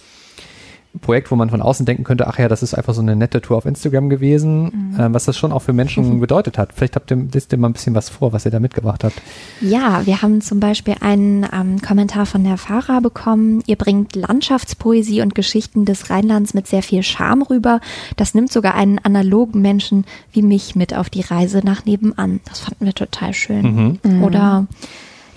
Projekt, 0.99 1.31
wo 1.31 1.35
man 1.35 1.49
von 1.49 1.61
außen 1.61 1.85
denken 1.85 2.03
könnte, 2.03 2.27
ach 2.27 2.39
ja, 2.39 2.47
das 2.47 2.63
ist 2.63 2.73
einfach 2.73 2.93
so 2.93 3.01
eine 3.01 3.15
nette 3.15 3.41
Tour 3.41 3.57
auf 3.57 3.65
Instagram 3.65 4.09
gewesen, 4.09 4.95
äh, 4.97 5.07
was 5.13 5.25
das 5.25 5.37
schon 5.37 5.51
auch 5.51 5.61
für 5.61 5.73
Menschen 5.73 6.19
bedeutet 6.21 6.57
hat. 6.57 6.73
Vielleicht 6.73 6.95
habt 6.95 7.11
ihr, 7.11 7.17
lest 7.31 7.51
ihr 7.51 7.57
mal 7.57 7.69
ein 7.69 7.73
bisschen 7.73 7.95
was 7.95 8.09
vor, 8.09 8.33
was 8.33 8.45
ihr 8.45 8.51
da 8.51 8.59
mitgebracht 8.59 9.03
habt. 9.03 9.21
Ja, 9.61 10.05
wir 10.05 10.21
haben 10.21 10.41
zum 10.41 10.59
Beispiel 10.59 10.95
einen 11.01 11.45
ähm, 11.53 11.81
Kommentar 11.81 12.25
von 12.25 12.43
der 12.43 12.57
Fahrer 12.57 13.01
bekommen. 13.01 13.61
Ihr 13.65 13.75
bringt 13.75 14.15
Landschaftspoesie 14.15 15.21
und 15.21 15.35
Geschichten 15.35 15.85
des 15.85 16.09
Rheinlands 16.09 16.53
mit 16.53 16.67
sehr 16.67 16.83
viel 16.83 17.03
Charme 17.03 17.43
rüber. 17.43 17.79
Das 18.15 18.33
nimmt 18.33 18.51
sogar 18.51 18.75
einen 18.75 18.99
analogen 18.99 19.61
Menschen 19.61 20.05
wie 20.31 20.41
mich 20.41 20.75
mit 20.75 20.93
auf 20.93 21.09
die 21.09 21.21
Reise 21.21 21.61
nach 21.63 21.85
nebenan. 21.85 22.39
Das 22.45 22.59
fanden 22.59 22.85
wir 22.85 22.93
total 22.93 23.33
schön. 23.33 23.99
Oder 24.23 24.67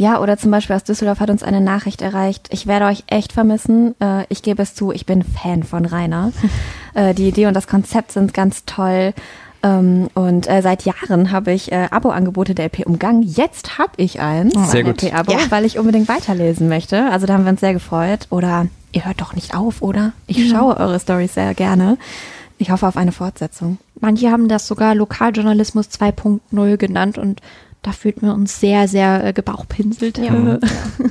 Ja, 0.01 0.19
oder 0.19 0.39
zum 0.39 0.51
Beispiel 0.51 0.75
aus 0.77 0.85
Düsseldorf 0.85 1.21
hat 1.21 1.29
uns 1.29 1.43
eine 1.43 1.61
Nachricht 1.61 2.01
erreicht. 2.01 2.49
Ich 2.53 2.67
werde 2.67 2.87
euch 2.87 3.05
echt 3.09 3.35
vermissen. 3.35 3.95
Äh, 4.01 4.25
ich 4.31 4.41
gebe 4.43 4.63
es 4.63 4.75
zu, 4.75 4.93
ich 4.93 5.05
bin 5.05 5.23
Fan 5.23 5.63
von 5.63 5.85
Rainer. 5.85 6.33
äh, 6.95 7.13
die 7.13 7.29
Idee 7.29 7.49
und 7.49 7.53
das 7.55 7.67
Konzept 7.67 8.13
sind 8.13 8.33
ganz 8.33 8.65
toll. 8.65 9.13
Ähm, 9.63 10.09
und 10.15 10.49
äh, 10.49 10.63
seit 10.63 10.87
Jahren 10.87 11.33
habe 11.33 11.53
ich 11.53 11.71
äh, 11.71 11.89
Abo-Angebote 11.91 12.55
der 12.55 12.65
LP 12.65 12.87
umgangen. 12.87 13.23
Jetzt 13.25 13.77
habe 13.77 13.93
ich 13.99 14.21
eins, 14.21 14.55
Sehr 14.71 14.81
ein 14.81 14.87
gut. 14.87 15.03
LP-Abo, 15.03 15.33
Ja. 15.33 15.39
weil 15.51 15.67
ich 15.67 15.79
unbedingt 15.79 16.09
weiterlesen 16.09 16.71
möchte. 16.71 17.05
Also 17.11 17.27
da 17.27 17.35
haben 17.35 17.45
wir 17.45 17.51
uns 17.51 17.61
sehr 17.61 17.75
gefreut. 17.75 18.27
Oder 18.31 18.69
ihr 18.93 19.05
hört 19.05 19.21
doch 19.21 19.35
nicht 19.35 19.55
auf, 19.55 19.83
oder? 19.83 20.13
Ich 20.27 20.49
schaue 20.49 20.79
eure 20.79 20.99
Stories 20.99 21.35
sehr 21.35 21.53
gerne. 21.53 21.99
Ich 22.57 22.71
hoffe 22.71 22.89
auf 22.89 22.97
eine 22.97 23.13
Fortsetzung. 23.13 23.77
manche 24.01 24.31
haben 24.31 24.49
das 24.49 24.67
sogar 24.67 24.95
Lokaljournalismus 24.95 25.89
2.0 25.89 26.79
genannt 26.79 27.19
und 27.19 27.43
da 27.83 27.93
fühlten 27.93 28.27
wir 28.27 28.35
uns 28.35 28.61
sehr, 28.61 28.89
sehr 28.89 29.25
äh, 29.25 29.33
gebauchpinselt. 29.33 30.21
Mhm. 30.31 30.61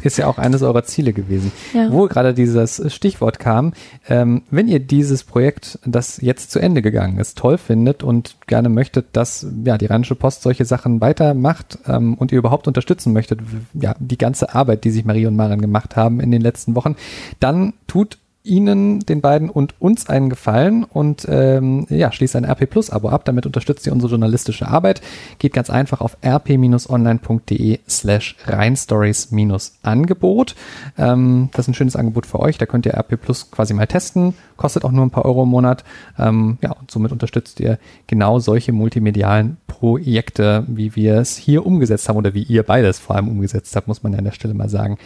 Ist 0.03 0.17
ja 0.17 0.27
auch 0.27 0.37
eines 0.37 0.61
eurer 0.61 0.83
Ziele 0.83 1.13
gewesen. 1.13 1.51
Ja. 1.73 1.91
Wo 1.91 2.07
gerade 2.07 2.33
dieses 2.33 2.81
Stichwort 2.93 3.39
kam, 3.39 3.73
ähm, 4.07 4.43
wenn 4.49 4.67
ihr 4.67 4.79
dieses 4.79 5.23
Projekt, 5.23 5.79
das 5.85 6.21
jetzt 6.21 6.51
zu 6.51 6.59
Ende 6.59 6.81
gegangen 6.81 7.17
ist, 7.17 7.37
toll 7.37 7.57
findet 7.57 8.03
und 8.03 8.37
gerne 8.47 8.69
möchtet, 8.69 9.07
dass 9.13 9.45
ja, 9.65 9.77
die 9.77 9.87
Rheinische 9.87 10.15
Post 10.15 10.43
solche 10.43 10.63
Sachen 10.63 11.01
weitermacht 11.01 11.79
ähm, 11.87 12.13
und 12.13 12.31
ihr 12.31 12.37
überhaupt 12.37 12.67
unterstützen 12.67 13.11
möchtet, 13.11 13.39
ja, 13.73 13.95
die 13.99 14.17
ganze 14.17 14.55
Arbeit, 14.55 14.83
die 14.83 14.91
sich 14.91 15.05
Marie 15.05 15.25
und 15.25 15.35
Maren 15.35 15.61
gemacht 15.61 15.95
haben 15.95 16.19
in 16.19 16.31
den 16.31 16.41
letzten 16.41 16.75
Wochen, 16.75 16.95
dann 17.39 17.73
tut 17.87 18.19
Ihnen, 18.43 19.01
den 19.01 19.21
beiden 19.21 19.49
und 19.49 19.79
uns 19.81 20.07
einen 20.07 20.29
Gefallen 20.29 20.85
und 20.85 21.27
ähm, 21.29 21.85
ja, 21.89 22.11
schließt 22.11 22.37
ein 22.37 22.45
RP 22.45 22.69
Plus 22.69 22.89
Abo 22.89 23.09
ab. 23.09 23.25
Damit 23.25 23.45
unterstützt 23.45 23.85
ihr 23.85 23.91
unsere 23.91 24.11
journalistische 24.11 24.67
Arbeit. 24.67 25.01
Geht 25.39 25.53
ganz 25.53 25.69
einfach 25.69 25.99
auf 25.99 26.17
rp-online.de 26.25 27.79
slash 27.87 28.37
reinstories-angebot. 28.45 30.55
Ähm, 30.97 31.49
das 31.51 31.65
ist 31.65 31.69
ein 31.69 31.73
schönes 31.73 31.97
Angebot 31.97 32.25
für 32.25 32.39
euch. 32.39 32.57
Da 32.57 32.65
könnt 32.65 32.85
ihr 32.85 32.93
RP 32.93 33.21
Plus 33.21 33.51
quasi 33.51 33.73
mal 33.73 33.87
testen. 33.87 34.33
Kostet 34.55 34.85
auch 34.85 34.91
nur 34.91 35.05
ein 35.05 35.11
paar 35.11 35.25
Euro 35.25 35.43
im 35.43 35.49
Monat. 35.49 35.83
Ähm, 36.17 36.57
ja, 36.61 36.71
und 36.71 36.89
somit 36.89 37.11
unterstützt 37.11 37.59
ihr 37.59 37.77
genau 38.07 38.39
solche 38.39 38.71
multimedialen 38.71 39.57
Projekte, 39.67 40.63
wie 40.67 40.95
wir 40.95 41.15
es 41.15 41.37
hier 41.37 41.65
umgesetzt 41.65 42.07
haben 42.07 42.17
oder 42.17 42.33
wie 42.33 42.43
ihr 42.43 42.63
beides 42.63 42.99
vor 42.99 43.15
allem 43.15 43.27
umgesetzt 43.27 43.75
habt, 43.75 43.87
muss 43.87 44.03
man 44.03 44.13
ja 44.13 44.19
an 44.19 44.25
der 44.25 44.31
Stelle 44.31 44.53
mal 44.53 44.69
sagen. 44.69 44.97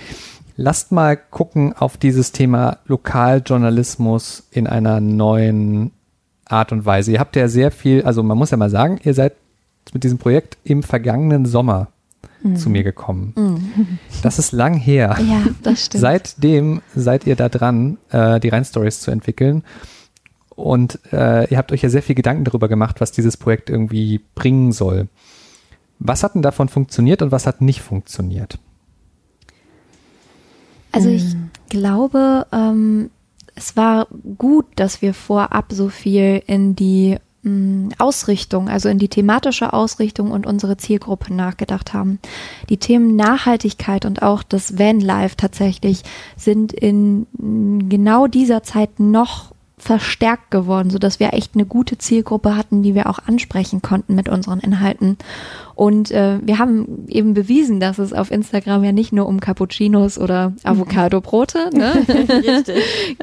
Lasst 0.56 0.92
mal 0.92 1.18
gucken 1.18 1.74
auf 1.74 1.98
dieses 1.98 2.32
Thema 2.32 2.78
Lokaljournalismus 2.86 4.48
in 4.52 4.68
einer 4.68 5.00
neuen 5.02 5.92
Art 6.46 6.72
und 6.72 6.86
Weise. 6.86 7.12
Ihr 7.12 7.20
habt 7.20 7.36
ja 7.36 7.48
sehr 7.48 7.72
viel, 7.72 8.04
also 8.04 8.22
man 8.22 8.38
muss 8.38 8.52
ja 8.52 8.58
mal 8.58 8.70
sagen, 8.70 9.00
ihr 9.04 9.14
seid 9.14 9.34
mit 9.94 10.04
diesem 10.04 10.18
Projekt 10.18 10.58
im 10.64 10.84
vergangenen 10.84 11.46
Sommer 11.46 11.88
zu 12.56 12.70
mir 12.70 12.84
gekommen. 12.84 14.00
Das 14.22 14.38
ist 14.38 14.52
lang 14.52 14.76
her. 14.76 15.18
Ja, 15.24 15.44
das 15.64 15.86
stimmt. 15.86 16.02
Seitdem 16.02 16.82
seid 16.94 17.26
ihr 17.26 17.36
da 17.36 17.48
dran, 17.48 17.98
äh, 18.10 18.40
die 18.40 18.50
Rhein-Stories 18.50 19.00
zu 19.00 19.12
entwickeln. 19.12 19.64
Und 20.50 21.00
äh, 21.12 21.50
ihr 21.50 21.58
habt 21.58 21.72
euch 21.72 21.82
ja 21.82 21.90
sehr 21.90 22.04
viel 22.04 22.16
Gedanken 22.16 22.44
darüber 22.44 22.68
gemacht, 22.68 23.00
was 23.00 23.12
dieses 23.12 23.38
Projekt 23.38 23.70
irgendwie 23.70 24.22
bringen 24.36 24.72
soll. 24.72 25.08
Was 26.00 26.24
hat 26.24 26.36
denn 26.36 26.42
davon 26.42 26.68
funktioniert 26.68 27.22
und 27.22 27.32
was 27.32 27.48
hat 27.48 27.62
nicht 27.62 27.82
funktioniert? 27.82 28.60
Also 30.94 31.10
ich 31.10 31.36
glaube, 31.70 32.48
ähm, 32.52 33.10
es 33.56 33.76
war 33.76 34.08
gut, 34.38 34.66
dass 34.76 35.02
wir 35.02 35.14
vorab 35.14 35.66
so 35.72 35.90
viel 35.90 36.42
in 36.48 36.76
die 36.76 37.18
mh, 37.44 37.96
Ausrichtung, 37.98 38.70
also 38.70 38.90
in 38.90 39.00
die 39.00 39.10
thematische 39.10 39.74
Ausrichtung 39.74 40.32
und 40.32 40.46
unsere 40.46 40.78
Zielgruppe 40.78 41.34
nachgedacht 41.34 41.94
haben. 41.94 42.20
Die 42.70 42.78
Themen 42.78 43.16
Nachhaltigkeit 43.16 44.06
und 44.06 44.22
auch 44.22 44.44
das 44.44 44.78
Vanlife 44.78 45.36
tatsächlich 45.36 46.04
sind 46.38 46.74
in 46.74 47.28
mh, 47.38 47.90
genau 47.90 48.28
dieser 48.28 48.64
Zeit 48.64 49.00
noch 49.00 49.52
verstärkt 49.78 50.52
geworden, 50.52 50.90
so 50.90 51.00
dass 51.00 51.20
wir 51.20 51.34
echt 51.34 51.56
eine 51.56 51.66
gute 51.66 51.98
Zielgruppe 51.98 52.56
hatten, 52.56 52.84
die 52.84 52.96
wir 52.96 53.10
auch 53.10 53.20
ansprechen 53.26 53.82
konnten 53.82 54.16
mit 54.16 54.30
unseren 54.30 54.60
Inhalten. 54.60 55.18
Und 55.76 56.12
äh, 56.12 56.40
wir 56.42 56.60
haben 56.60 57.06
eben 57.08 57.34
bewiesen, 57.34 57.80
dass 57.80 57.98
es 57.98 58.14
auf 58.14 58.32
Instagram 58.32 58.84
ja 58.84 58.92
nicht 58.92 59.12
nur 59.12 59.28
um 59.28 59.40
Cappuccinos 59.40 60.20
oder 60.20 60.54
Avocado-Brote 60.64 61.72
ne, 61.74 62.06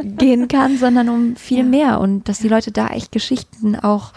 gehen 0.03 0.49
kann, 0.49 0.77
sondern 0.77 1.09
um 1.09 1.37
viel 1.37 1.63
mehr 1.63 2.01
und 2.01 2.29
dass 2.29 2.41
die 2.41 2.49
Leute 2.49 2.73
da 2.73 2.89
echt 2.89 3.13
Geschichten 3.13 3.77
auch 3.77 4.13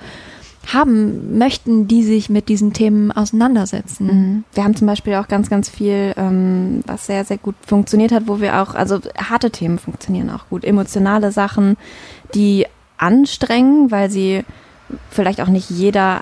haben 0.72 1.38
möchten, 1.38 1.88
die 1.88 2.04
sich 2.04 2.30
mit 2.30 2.48
diesen 2.48 2.72
Themen 2.72 3.12
auseinandersetzen. 3.12 4.06
Mhm. 4.06 4.44
Wir 4.54 4.64
haben 4.64 4.76
zum 4.76 4.88
Beispiel 4.88 5.16
auch 5.16 5.28
ganz, 5.28 5.50
ganz 5.50 5.70
viel, 5.70 6.14
ähm, 6.16 6.82
was 6.88 7.06
sehr, 7.06 7.26
sehr 7.26 7.38
gut 7.38 7.56
funktioniert 7.66 8.12
hat, 8.12 8.28
wo 8.28 8.40
wir 8.40 8.62
auch, 8.62 8.74
also 8.74 9.00
harte 9.18 9.52
Themen 9.52 9.78
funktionieren 9.78 10.30
auch 10.30 10.48
gut, 10.50 10.64
emotionale 10.64 11.32
Sachen, 11.32 11.76
die 12.36 12.66
anstrengen, 12.98 13.92
weil 13.92 14.10
sie 14.10 14.44
vielleicht 15.10 15.42
auch 15.42 15.48
nicht 15.48 15.70
jeder 15.70 16.22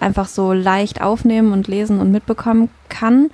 einfach 0.00 0.28
so 0.28 0.52
leicht 0.52 1.02
aufnehmen 1.02 1.52
und 1.52 1.68
lesen 1.68 2.00
und 2.00 2.10
mitbekommen 2.10 2.70
kann. 2.88 3.30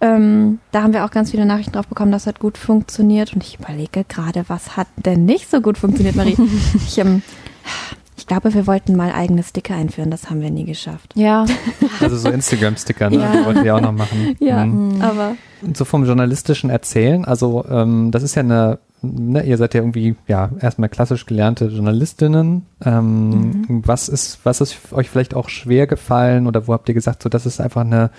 Ähm, 0.00 0.58
da 0.72 0.82
haben 0.82 0.92
wir 0.92 1.04
auch 1.04 1.10
ganz 1.10 1.30
viele 1.30 1.46
Nachrichten 1.46 1.72
drauf 1.72 1.86
bekommen, 1.86 2.12
das 2.12 2.26
hat 2.26 2.38
gut 2.38 2.58
funktioniert. 2.58 3.32
Und 3.32 3.42
ich 3.42 3.58
überlege 3.58 4.04
gerade, 4.04 4.44
was 4.48 4.76
hat 4.76 4.88
denn 4.96 5.24
nicht 5.24 5.50
so 5.50 5.60
gut 5.60 5.78
funktioniert, 5.78 6.16
Marie? 6.16 6.36
ich, 6.74 6.98
ähm, 6.98 7.22
ich 8.16 8.26
glaube, 8.26 8.52
wir 8.54 8.66
wollten 8.66 8.96
mal 8.96 9.12
eigene 9.12 9.42
Sticker 9.42 9.74
einführen, 9.74 10.10
das 10.10 10.30
haben 10.30 10.40
wir 10.40 10.50
nie 10.50 10.64
geschafft. 10.64 11.12
Ja, 11.14 11.46
Also 12.00 12.16
so 12.16 12.28
Instagram-Sticker, 12.28 13.10
ne? 13.10 13.16
Ja. 13.16 13.46
Wollt 13.46 13.64
ihr 13.64 13.74
auch 13.74 13.80
noch 13.80 13.92
machen. 13.92 14.36
Mhm. 14.40 15.00
aber 15.02 15.36
Und 15.62 15.76
so 15.76 15.84
vom 15.84 16.04
journalistischen 16.04 16.70
Erzählen, 16.70 17.24
also 17.24 17.64
ähm, 17.70 18.10
das 18.10 18.22
ist 18.22 18.34
ja 18.34 18.42
eine, 18.42 18.78
ne, 19.04 19.44
ihr 19.44 19.56
seid 19.56 19.74
ja 19.74 19.80
irgendwie, 19.80 20.16
ja, 20.26 20.50
erstmal 20.60 20.88
klassisch 20.88 21.26
gelernte 21.26 21.66
Journalistinnen. 21.66 22.66
Ähm, 22.84 23.82
Was 23.84 24.08
ist, 24.08 24.40
was 24.44 24.60
ist 24.60 24.92
euch 24.92 25.10
vielleicht 25.10 25.34
auch 25.34 25.48
schwer 25.48 25.86
gefallen 25.86 26.46
oder 26.46 26.66
wo 26.66 26.72
habt 26.72 26.88
ihr 26.88 26.94
gesagt, 26.94 27.22
so 27.22 27.28
das 27.28 27.46
ist 27.46 27.60
einfach 27.60 27.82
eine 27.82 28.10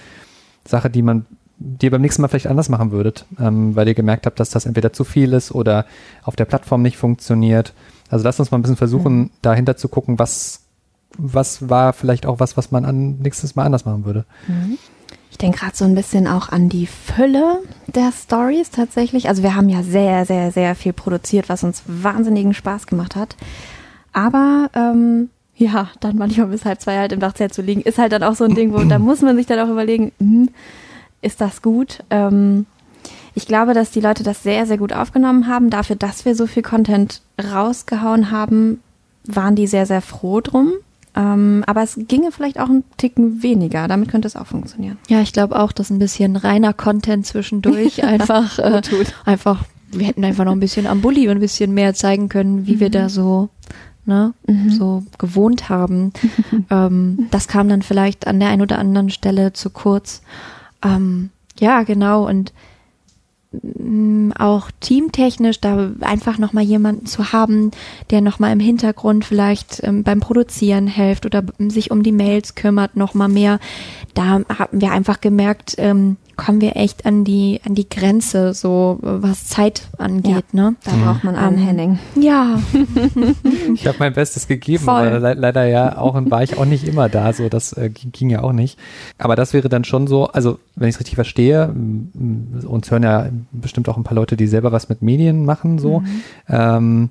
Sache, 0.67 0.89
die 0.89 1.01
man, 1.01 1.25
die 1.57 1.87
ihr 1.87 1.91
beim 1.91 2.01
nächsten 2.01 2.21
Mal 2.21 2.27
vielleicht 2.27 2.47
anders 2.47 2.69
machen 2.69 2.91
würdet, 2.91 3.25
ähm, 3.39 3.75
weil 3.75 3.87
ihr 3.87 3.93
gemerkt 3.93 4.25
habt, 4.25 4.39
dass 4.39 4.49
das 4.49 4.65
entweder 4.65 4.93
zu 4.93 5.03
viel 5.03 5.33
ist 5.33 5.51
oder 5.51 5.85
auf 6.23 6.35
der 6.35 6.45
Plattform 6.45 6.81
nicht 6.81 6.97
funktioniert. 6.97 7.73
Also 8.09 8.23
lasst 8.23 8.39
uns 8.39 8.51
mal 8.51 8.57
ein 8.59 8.61
bisschen 8.61 8.77
versuchen, 8.77 9.31
dahinter 9.41 9.77
zu 9.77 9.87
gucken, 9.87 10.19
was, 10.19 10.61
was 11.17 11.69
war 11.69 11.93
vielleicht 11.93 12.25
auch 12.25 12.39
was, 12.39 12.57
was 12.57 12.71
man 12.71 12.85
an, 12.85 13.19
nächstes 13.19 13.55
Mal 13.55 13.63
anders 13.63 13.85
machen 13.85 14.05
würde. 14.05 14.25
Ich 15.35 15.39
denke 15.39 15.59
gerade 15.59 15.75
so 15.75 15.83
ein 15.83 15.95
bisschen 15.95 16.27
auch 16.27 16.47
an 16.47 16.69
die 16.69 16.87
Fülle 16.87 17.59
der 17.87 18.13
Stories 18.13 18.69
tatsächlich. 18.69 19.27
Also 19.27 19.43
wir 19.43 19.53
haben 19.53 19.67
ja 19.67 19.83
sehr, 19.83 20.25
sehr, 20.25 20.49
sehr 20.53 20.75
viel 20.75 20.93
produziert, 20.93 21.49
was 21.49 21.65
uns 21.65 21.83
wahnsinnigen 21.87 22.53
Spaß 22.53 22.87
gemacht 22.87 23.17
hat. 23.17 23.35
Aber 24.13 24.69
ähm, 24.73 25.29
ja, 25.57 25.89
dann 25.99 26.15
manchmal 26.15 26.47
bis 26.47 26.63
halb 26.63 26.79
zwei 26.79 26.97
halt 26.97 27.11
im 27.11 27.19
Dachzelt 27.19 27.53
zu 27.53 27.61
liegen, 27.61 27.81
ist 27.81 27.97
halt 27.97 28.13
dann 28.13 28.23
auch 28.23 28.35
so 28.35 28.45
ein 28.45 28.55
Ding, 28.55 28.71
wo 28.71 28.77
da 28.85 28.97
muss 28.97 29.21
man 29.21 29.35
sich 29.35 29.45
dann 29.45 29.59
auch 29.59 29.69
überlegen, 29.69 30.13
hm, 30.19 30.47
ist 31.21 31.41
das 31.41 31.61
gut? 31.61 32.01
Ähm, 32.11 32.65
ich 33.33 33.45
glaube, 33.45 33.73
dass 33.73 33.91
die 33.91 33.99
Leute 33.99 34.23
das 34.23 34.41
sehr, 34.41 34.65
sehr 34.65 34.77
gut 34.77 34.93
aufgenommen 34.93 35.47
haben. 35.47 35.69
Dafür, 35.69 35.97
dass 35.97 36.23
wir 36.23 36.33
so 36.35 36.47
viel 36.47 36.63
Content 36.63 37.21
rausgehauen 37.43 38.31
haben, 38.31 38.81
waren 39.25 39.57
die 39.57 39.67
sehr, 39.67 39.85
sehr 39.85 40.01
froh 40.01 40.39
drum. 40.39 40.71
Ähm, 41.15 41.63
aber 41.65 41.81
es 41.81 41.97
ginge 41.97 42.31
vielleicht 42.31 42.59
auch 42.59 42.69
einen 42.69 42.83
Ticken 42.97 43.41
weniger. 43.41 43.87
Damit 43.87 44.09
könnte 44.09 44.27
es 44.27 44.35
auch 44.35 44.47
funktionieren. 44.47 44.97
Ja, 45.07 45.21
ich 45.21 45.31
glaube 45.31 45.57
auch, 45.57 45.71
dass 45.71 45.89
ein 45.89 45.99
bisschen 45.99 46.35
reiner 46.35 46.73
Content 46.73 47.25
zwischendurch 47.25 48.03
einfach, 48.03 48.59
äh, 48.59 48.81
einfach, 49.23 49.63
wir 49.91 50.07
hätten 50.07 50.25
einfach 50.25 50.45
noch 50.45 50.51
ein 50.51 50.59
bisschen 50.59 50.87
am 50.87 51.01
Bulli 51.01 51.27
und 51.27 51.37
ein 51.37 51.39
bisschen 51.41 51.73
mehr 51.73 51.93
zeigen 51.93 52.27
können, 52.27 52.67
wie 52.67 52.79
wir 52.81 52.89
da 52.89 53.07
so, 53.07 53.49
ne, 54.05 54.33
so 54.69 55.03
gewohnt 55.17 55.69
haben. 55.69 56.11
ähm, 56.69 57.27
das 57.31 57.47
kam 57.47 57.69
dann 57.69 57.81
vielleicht 57.81 58.27
an 58.27 58.39
der 58.39 58.49
einen 58.49 58.61
oder 58.61 58.79
anderen 58.79 59.09
Stelle 59.09 59.53
zu 59.53 59.69
kurz. 59.69 60.21
Ähm, 60.83 61.29
ja, 61.59 61.83
genau. 61.83 62.27
Und 62.27 62.51
auch 64.37 64.69
teamtechnisch 64.79 65.61
da 65.61 65.91
einfach 66.01 66.37
noch 66.37 66.53
mal 66.53 66.63
jemanden 66.63 67.05
zu 67.05 67.31
haben, 67.31 67.71
der 68.09 68.21
noch 68.21 68.39
mal 68.39 68.51
im 68.51 68.59
Hintergrund 68.59 69.25
vielleicht 69.25 69.81
ähm, 69.83 70.03
beim 70.03 70.19
Produzieren 70.19 70.87
hilft 70.87 71.25
oder 71.25 71.43
sich 71.59 71.91
um 71.91 72.03
die 72.03 72.11
Mails 72.11 72.55
kümmert, 72.55 72.95
noch 72.95 73.13
mal 73.13 73.27
mehr. 73.27 73.59
Da 74.13 74.25
haben 74.25 74.45
wir 74.71 74.91
einfach 74.91 75.21
gemerkt, 75.21 75.75
ähm, 75.77 76.17
kommen 76.35 76.61
wir 76.61 76.75
echt 76.75 77.05
an 77.05 77.23
die 77.23 77.59
an 77.65 77.75
die 77.75 77.87
Grenze, 77.89 78.53
so 78.53 78.99
was 79.01 79.47
Zeit 79.47 79.87
angeht, 79.97 80.53
ne? 80.53 80.75
Da 80.83 80.91
braucht 81.03 81.23
man 81.23 81.35
einen 81.35 81.57
Ähm, 81.57 81.63
Henning. 81.63 81.99
Ja, 82.19 82.59
Ich 83.73 83.87
habe 83.87 83.97
mein 83.99 84.13
Bestes 84.13 84.47
gegeben, 84.47 84.83
Voll. 84.83 85.07
aber 85.07 85.19
le 85.19 85.33
leider 85.33 85.65
ja 85.65 85.97
auch 85.97 86.15
war 86.29 86.43
ich 86.43 86.57
auch 86.57 86.65
nicht 86.65 86.87
immer 86.87 87.09
da, 87.09 87.33
so 87.33 87.49
das 87.49 87.73
äh, 87.73 87.89
ging, 87.89 88.29
ja 88.29 88.41
auch 88.43 88.53
nicht. 88.53 88.77
Aber 89.17 89.35
das 89.35 89.53
wäre 89.53 89.69
dann 89.69 89.83
schon 89.83 90.07
so, 90.07 90.27
also 90.27 90.59
wenn 90.75 90.89
ich 90.89 90.95
es 90.95 90.99
richtig 90.99 91.15
verstehe, 91.15 91.73
uns 92.67 92.91
hören 92.91 93.03
ja 93.03 93.27
bestimmt 93.51 93.89
auch 93.89 93.97
ein 93.97 94.03
paar 94.03 94.15
Leute, 94.15 94.37
die 94.37 94.47
selber 94.47 94.71
was 94.71 94.89
mit 94.89 95.01
Medien 95.01 95.45
machen, 95.45 95.79
so. 95.79 96.03
Ähm, 96.49 97.09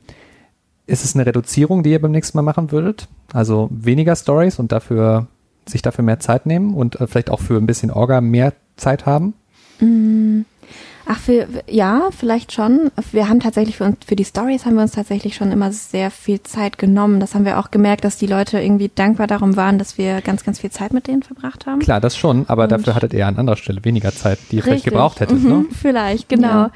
ist 0.86 1.04
es 1.04 1.14
eine 1.14 1.24
Reduzierung, 1.24 1.82
die 1.82 1.90
ihr 1.92 2.00
beim 2.02 2.10
nächsten 2.10 2.36
Mal 2.36 2.42
machen 2.42 2.70
würdet? 2.70 3.08
Also 3.32 3.68
weniger 3.70 4.14
Stories 4.16 4.58
und 4.58 4.70
dafür 4.70 5.28
sich 5.66 5.80
dafür 5.80 6.04
mehr 6.04 6.20
Zeit 6.20 6.44
nehmen 6.44 6.74
und 6.74 7.00
äh, 7.00 7.06
vielleicht 7.06 7.30
auch 7.30 7.40
für 7.40 7.56
ein 7.56 7.66
bisschen 7.66 7.90
Orga 7.90 8.20
mehr 8.20 8.52
Zeit 8.76 9.06
haben? 9.06 9.34
Ach, 11.06 11.18
für, 11.18 11.46
ja, 11.68 12.08
vielleicht 12.16 12.52
schon. 12.52 12.90
Wir 13.12 13.28
haben 13.28 13.40
tatsächlich 13.40 13.76
für 13.76 13.84
uns, 13.84 13.98
für 14.06 14.16
die 14.16 14.24
Stories 14.24 14.64
haben 14.64 14.74
wir 14.76 14.82
uns 14.82 14.92
tatsächlich 14.92 15.34
schon 15.34 15.52
immer 15.52 15.70
sehr 15.70 16.10
viel 16.10 16.42
Zeit 16.42 16.78
genommen. 16.78 17.20
Das 17.20 17.34
haben 17.34 17.44
wir 17.44 17.58
auch 17.58 17.70
gemerkt, 17.70 18.04
dass 18.04 18.16
die 18.16 18.26
Leute 18.26 18.58
irgendwie 18.60 18.90
dankbar 18.94 19.26
darum 19.26 19.56
waren, 19.56 19.78
dass 19.78 19.98
wir 19.98 20.22
ganz, 20.22 20.44
ganz 20.44 20.60
viel 20.60 20.70
Zeit 20.70 20.94
mit 20.94 21.06
denen 21.06 21.22
verbracht 21.22 21.66
haben. 21.66 21.80
Klar, 21.80 22.00
das 22.00 22.16
schon, 22.16 22.48
aber 22.48 22.62
Und- 22.64 22.72
dafür 22.72 22.94
hattet 22.94 23.12
ihr 23.12 23.26
an 23.26 23.36
anderer 23.36 23.56
Stelle 23.56 23.84
weniger 23.84 24.12
Zeit, 24.12 24.38
die 24.50 24.56
ihr 24.56 24.62
vielleicht 24.62 24.76
Richtig. 24.86 24.92
gebraucht 24.92 25.20
hättet, 25.20 25.42
Mhm, 25.42 25.48
ne? 25.48 25.64
Vielleicht, 25.78 26.28
genau. 26.30 26.48
Ja. 26.48 26.70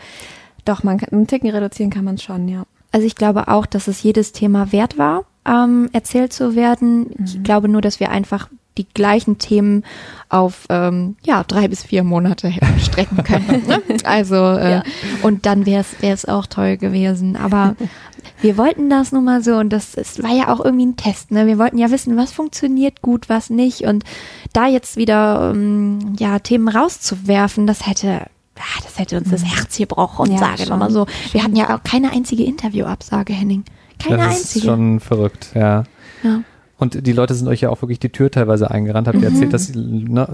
Doch, 0.67 0.83
man 0.85 0.99
kann, 0.99 1.09
einen 1.11 1.26
Ticken 1.26 1.49
reduzieren 1.49 1.90
kann 1.90 2.05
man 2.05 2.19
schon, 2.19 2.49
ja. 2.49 2.64
Also 2.93 3.07
ich 3.07 3.14
glaube 3.14 3.49
auch, 3.49 3.64
dass 3.64 3.88
es 3.88 4.02
jedes 4.02 4.33
Thema 4.33 4.73
wert 4.73 4.99
war, 4.99 5.25
ähm, 5.47 5.88
erzählt 5.93 6.35
zu 6.35 6.55
werden. 6.55 7.07
Ich 7.25 7.43
glaube 7.43 7.69
nur, 7.69 7.81
dass 7.81 8.00
wir 8.00 8.11
einfach 8.11 8.49
die 8.78 8.87
gleichen 8.94 9.38
Themen 9.38 9.85
auf 10.30 10.64
ähm, 10.70 11.16
ja 11.25 11.44
drei 11.44 11.68
bis 11.68 11.82
vier 11.82 12.04
Monate 12.04 12.49
hätten 12.49 12.80
strecken 12.80 13.23
können. 13.25 13.64
ne? 13.66 13.82
Also 14.04 14.37
äh, 14.37 14.70
Ja. 14.70 14.82
und 15.23 15.44
dann 15.47 15.66
wäre 15.66 15.80
es 15.82 16.00
wäre 16.00 16.14
es 16.14 16.25
auch 16.26 16.47
toll 16.47 16.76
gewesen. 16.78 17.37
Aber 17.37 17.76
wir 18.40 18.56
wollten 18.56 18.88
das 18.88 19.12
nun 19.12 19.25
mal 19.25 19.42
so 19.42 19.56
und 19.56 19.70
das, 19.70 19.92
das 19.92 20.23
war 20.23 20.30
ja 20.35 20.49
auch 20.49 20.64
irgendwie 20.64 20.87
ein 20.87 20.97
Test. 20.97 21.30
Ne? 21.32 21.47
Wir 21.47 21.58
wollten 21.58 21.78
ja 21.78 21.90
wissen, 21.90 22.16
was 22.16 22.32
funktioniert 22.32 23.02
gut, 23.02 23.28
was 23.28 23.50
nicht. 23.50 23.82
Und 23.82 24.04
da 24.52 24.66
jetzt 24.66 24.97
wieder 24.97 25.50
ähm, 25.54 26.14
ja 26.18 26.38
Themen 26.38 26.68
rauszuwerfen, 26.68 27.66
das 27.66 27.87
hätte 27.87 28.26
ah, 28.58 28.80
das 28.85 28.99
hätte 28.99 29.16
uns 29.18 29.30
das 29.30 29.44
Herz 29.44 29.76
gebrochen, 29.78 30.32
Ja, 30.32 30.38
sage 30.38 30.62
ich 30.64 30.68
mal 30.68 30.90
so. 30.90 31.06
Wir 31.32 31.42
hatten 31.44 31.56
ja 31.56 31.75
auch 31.76 31.82
keine 31.85 32.11
einzige 32.12 32.44
Interviewabsage, 32.44 33.32
Henning. 33.32 33.64
Keine 34.02 34.18
das 34.18 34.35
ist 34.35 34.40
einzige. 34.40 34.66
schon 34.66 35.00
verrückt, 35.00 35.50
ja. 35.54 35.85
ja. 36.23 36.40
Und 36.78 37.06
die 37.06 37.12
Leute 37.12 37.35
sind 37.35 37.49
euch 37.49 37.61
ja 37.61 37.70
auch 37.70 37.82
wirklich 37.82 37.99
die 37.99 38.11
Tür 38.11 38.30
teilweise 38.30 38.70
eingerannt. 38.70 39.08
Habt 39.08 39.20
ihr 39.20 39.28
erzählt, 39.28 39.52
dass 39.52 39.75
ne, 39.75 40.28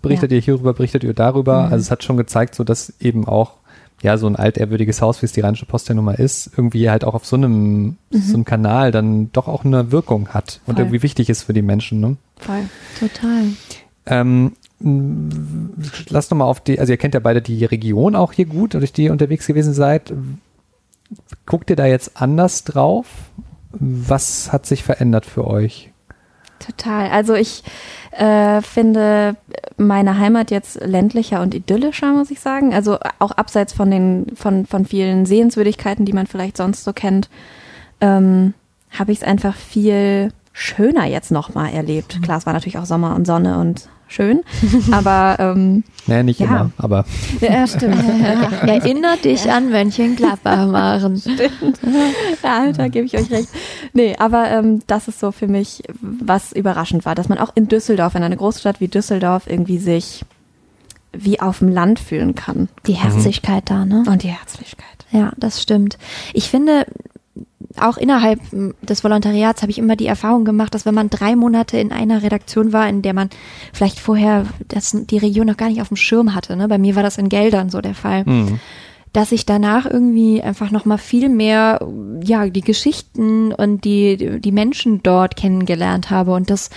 berichtet 0.00 0.30
ihr 0.30 0.40
hierüber, 0.40 0.74
berichtet 0.74 1.02
ihr 1.02 1.12
darüber. 1.12 1.64
Also 1.64 1.76
es 1.78 1.90
hat 1.90 2.04
schon 2.04 2.16
gezeigt, 2.16 2.54
so 2.54 2.62
dass 2.62 2.94
eben 3.00 3.26
auch 3.26 3.54
ja 4.00 4.16
so 4.16 4.26
ein 4.26 4.36
altehrwürdiges 4.36 5.00
Haus, 5.02 5.22
wie 5.22 5.26
es 5.26 5.32
die 5.32 5.40
Rheinische 5.40 5.66
Post 5.66 5.88
ja 5.88 5.94
nun 5.94 6.04
mal 6.04 6.14
ist, 6.14 6.50
irgendwie 6.56 6.88
halt 6.90 7.04
auch 7.04 7.14
auf 7.14 7.24
so 7.24 7.36
einem 7.36 7.96
so 8.10 8.34
einem 8.34 8.44
Kanal 8.44 8.92
dann 8.92 9.32
doch 9.32 9.48
auch 9.48 9.64
eine 9.64 9.90
Wirkung 9.92 10.28
hat 10.28 10.60
und 10.66 10.74
Voll. 10.74 10.84
irgendwie 10.84 11.02
wichtig 11.02 11.28
ist 11.28 11.42
für 11.44 11.52
die 11.52 11.62
Menschen. 11.62 12.00
Ne? 12.00 12.16
Voll. 12.38 12.68
Total. 12.98 13.44
Ähm, 14.06 14.52
lasst 16.08 16.30
noch 16.30 16.38
mal 16.38 16.44
auf 16.44 16.60
die, 16.60 16.78
also 16.78 16.92
ihr 16.92 16.96
kennt 16.96 17.14
ja 17.14 17.20
beide 17.20 17.42
die 17.42 17.64
Region 17.64 18.16
auch 18.16 18.32
hier 18.32 18.46
gut, 18.46 18.74
durch 18.74 18.92
die 18.92 19.04
ihr 19.04 19.12
unterwegs 19.12 19.46
gewesen 19.46 19.74
seid. 19.74 20.12
Guckt 21.46 21.70
ihr 21.70 21.76
da 21.76 21.86
jetzt 21.86 22.20
anders 22.20 22.64
drauf? 22.64 23.06
Was 23.72 24.52
hat 24.52 24.66
sich 24.66 24.82
verändert 24.82 25.26
für 25.26 25.46
euch? 25.46 25.92
Total. 26.58 27.10
Also 27.10 27.34
ich 27.34 27.64
äh, 28.12 28.60
finde 28.62 29.36
meine 29.76 30.18
Heimat 30.18 30.50
jetzt 30.50 30.80
ländlicher 30.80 31.40
und 31.40 31.54
idyllischer, 31.54 32.12
muss 32.12 32.30
ich 32.30 32.40
sagen. 32.40 32.72
Also 32.72 32.98
auch 33.18 33.32
abseits 33.32 33.72
von 33.72 33.90
den 33.90 34.26
von 34.36 34.66
von 34.66 34.84
vielen 34.84 35.26
Sehenswürdigkeiten, 35.26 36.04
die 36.04 36.12
man 36.12 36.26
vielleicht 36.26 36.56
sonst 36.56 36.84
so 36.84 36.92
kennt, 36.92 37.28
ähm, 38.00 38.54
habe 38.90 39.12
ich 39.12 39.18
es 39.18 39.24
einfach 39.24 39.56
viel 39.56 40.32
schöner 40.52 41.06
jetzt 41.06 41.30
nochmal 41.30 41.72
erlebt. 41.72 42.22
Klar, 42.22 42.38
es 42.38 42.46
war 42.46 42.52
natürlich 42.52 42.78
auch 42.78 42.84
Sommer 42.84 43.14
und 43.14 43.26
Sonne 43.26 43.58
und 43.58 43.88
schön, 44.12 44.42
aber 44.92 45.36
ähm, 45.40 45.84
Naja, 46.06 46.22
nicht 46.22 46.40
Ja. 46.40 46.46
immer, 46.46 46.70
aber 46.78 47.04
ja, 47.40 47.66
stimmt. 47.66 47.96
Erinnert 48.66 49.24
dich 49.24 49.50
an 49.50 49.70
Mönchengladbach 49.70 50.66
machen. 50.68 51.20
Ja, 52.42 52.72
da 52.72 52.88
gebe 52.88 53.06
ich 53.06 53.16
euch 53.16 53.30
recht. 53.30 53.48
Nee, 53.92 54.14
aber 54.18 54.50
ähm, 54.50 54.82
das 54.86 55.08
ist 55.08 55.20
so 55.20 55.32
für 55.32 55.48
mich, 55.48 55.82
was 56.00 56.52
überraschend 56.52 57.04
war, 57.04 57.14
dass 57.14 57.28
man 57.28 57.38
auch 57.38 57.50
in 57.54 57.68
Düsseldorf, 57.68 58.14
in 58.14 58.22
einer 58.22 58.36
Großstadt 58.36 58.80
wie 58.80 58.88
Düsseldorf, 58.88 59.44
irgendwie 59.46 59.78
sich 59.78 60.24
wie 61.14 61.40
auf 61.40 61.58
dem 61.58 61.68
Land 61.68 61.98
fühlen 61.98 62.34
kann. 62.34 62.68
Die 62.86 62.94
Herzlichkeit 62.94 63.64
da, 63.66 63.84
ne? 63.84 64.02
Und 64.08 64.22
die 64.22 64.28
Herzlichkeit. 64.28 64.86
Ja, 65.10 65.32
das 65.36 65.60
stimmt. 65.60 65.98
Ich 66.32 66.48
finde, 66.48 66.86
auch 67.78 67.96
innerhalb 67.96 68.40
des 68.82 69.04
Volontariats 69.04 69.62
habe 69.62 69.70
ich 69.70 69.78
immer 69.78 69.96
die 69.96 70.06
Erfahrung 70.06 70.44
gemacht, 70.44 70.74
dass 70.74 70.86
wenn 70.86 70.94
man 70.94 71.10
drei 71.10 71.36
Monate 71.36 71.78
in 71.78 71.92
einer 71.92 72.22
Redaktion 72.22 72.72
war, 72.72 72.88
in 72.88 73.02
der 73.02 73.14
man 73.14 73.30
vielleicht 73.72 74.00
vorher 74.00 74.46
das, 74.68 74.96
die 75.10 75.18
Region 75.18 75.46
noch 75.46 75.56
gar 75.56 75.68
nicht 75.68 75.80
auf 75.80 75.88
dem 75.88 75.96
Schirm 75.96 76.34
hatte, 76.34 76.56
ne? 76.56 76.68
bei 76.68 76.78
mir 76.78 76.96
war 76.96 77.02
das 77.02 77.18
in 77.18 77.28
Geldern 77.28 77.70
so 77.70 77.80
der 77.80 77.94
Fall, 77.94 78.24
hm, 78.24 78.60
dass 79.12 79.32
ich 79.32 79.44
danach 79.44 79.84
irgendwie 79.86 80.42
einfach 80.42 80.70
noch 80.70 80.84
mal 80.84 80.98
viel 80.98 81.28
mehr, 81.28 81.86
ja, 82.22 82.48
die 82.48 82.62
Geschichten 82.62 83.52
und 83.52 83.84
die, 83.84 84.40
die 84.40 84.52
Menschen 84.52 85.02
dort 85.02 85.36
kennengelernt 85.36 86.10
habe. 86.10 86.32
Und 86.32 86.48
das 86.48 86.70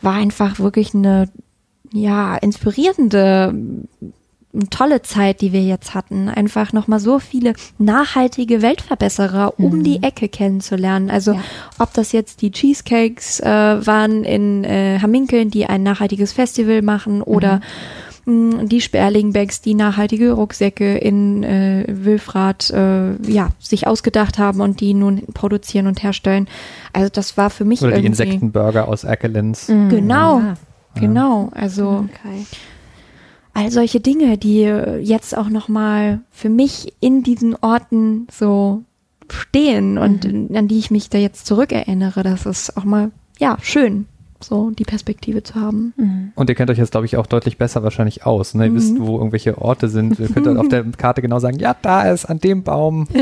war 0.00 0.14
einfach 0.14 0.60
wirklich 0.60 0.94
eine, 0.94 1.28
ja, 1.92 2.36
inspirierende 2.36 3.52
tolle 4.70 5.00
Zeit, 5.02 5.40
die 5.40 5.52
wir 5.52 5.62
jetzt 5.62 5.94
hatten, 5.94 6.28
einfach 6.28 6.72
nochmal 6.74 7.00
so 7.00 7.18
viele 7.18 7.54
nachhaltige 7.78 8.60
Weltverbesserer 8.60 9.54
um 9.58 9.82
die 9.82 10.02
Ecke 10.02 10.28
kennenzulernen. 10.28 11.10
Also 11.10 11.32
Ja. 11.32 11.40
ob 11.78 11.94
das 11.94 12.12
jetzt 12.12 12.42
die 12.42 12.50
Cheesecakes 12.50 13.40
äh, 13.40 13.46
waren 13.86 14.24
in 14.24 14.64
äh, 14.64 14.98
Hamminkeln, 15.00 15.50
die 15.50 15.64
ein 15.66 15.82
nachhaltiges 15.82 16.32
Festival 16.32 16.82
machen 16.82 17.22
oder 17.22 17.62
mh, 18.26 18.64
die 18.64 18.80
Sperlingbags, 18.82 19.62
die 19.62 19.74
nachhaltige 19.74 20.32
Rucksäcke 20.32 20.98
in 20.98 21.42
äh, 21.44 21.84
Wilfrath 21.88 22.70
äh, 22.70 23.14
ja, 23.30 23.48
sich 23.58 23.86
ausgedacht 23.86 24.38
haben 24.38 24.60
und 24.60 24.80
die 24.80 24.92
nun 24.92 25.22
produzieren 25.32 25.86
und 25.86 26.02
herstellen. 26.02 26.46
Also 26.92 27.08
das 27.10 27.36
war 27.38 27.48
für 27.48 27.64
mich 27.64 27.80
oder 27.82 27.98
die 27.98 28.06
Insektenburger 28.06 28.86
aus 28.86 29.04
Erkelenz. 29.04 29.66
Genau, 29.68 30.40
Ja. 30.40 30.54
genau. 30.94 31.48
Also 31.54 32.04
Okay. 32.10 32.44
All 33.54 33.70
solche 33.70 34.00
Dinge, 34.00 34.38
die 34.38 34.60
jetzt 34.62 35.36
auch 35.36 35.48
nochmal 35.48 36.20
für 36.30 36.48
mich 36.48 36.94
in 37.00 37.22
diesen 37.22 37.54
Orten 37.56 38.26
so 38.30 38.82
stehen 39.28 39.98
und 39.98 40.24
Mhm. 40.24 40.56
an 40.56 40.68
die 40.68 40.78
ich 40.78 40.90
mich 40.90 41.08
da 41.10 41.18
jetzt 41.18 41.46
zurückerinnere, 41.46 42.22
das 42.22 42.46
ist 42.46 42.76
auch 42.76 42.84
mal, 42.84 43.10
ja, 43.38 43.56
schön, 43.62 44.06
so 44.42 44.70
die 44.70 44.84
Perspektive 44.84 45.42
zu 45.42 45.54
haben. 45.56 45.92
Mhm. 45.96 46.32
Und 46.34 46.48
ihr 46.48 46.54
kennt 46.54 46.70
euch 46.70 46.78
jetzt, 46.78 46.92
glaube 46.92 47.06
ich, 47.06 47.16
auch 47.16 47.26
deutlich 47.26 47.58
besser 47.58 47.82
wahrscheinlich 47.82 48.26
aus. 48.26 48.54
Ne? 48.54 48.66
Ihr 48.66 48.74
wisst, 48.74 48.98
wo 49.00 49.16
irgendwelche 49.18 49.58
Orte 49.58 49.88
sind. 49.88 50.18
Ihr 50.18 50.28
könnt 50.28 50.46
dann 50.46 50.56
auf 50.58 50.68
der 50.68 50.84
Karte 50.98 51.22
genau 51.22 51.38
sagen, 51.38 51.58
ja, 51.58 51.74
da 51.80 52.02
ist 52.10 52.24
an 52.26 52.38
dem 52.38 52.62
Baum. 52.62 53.06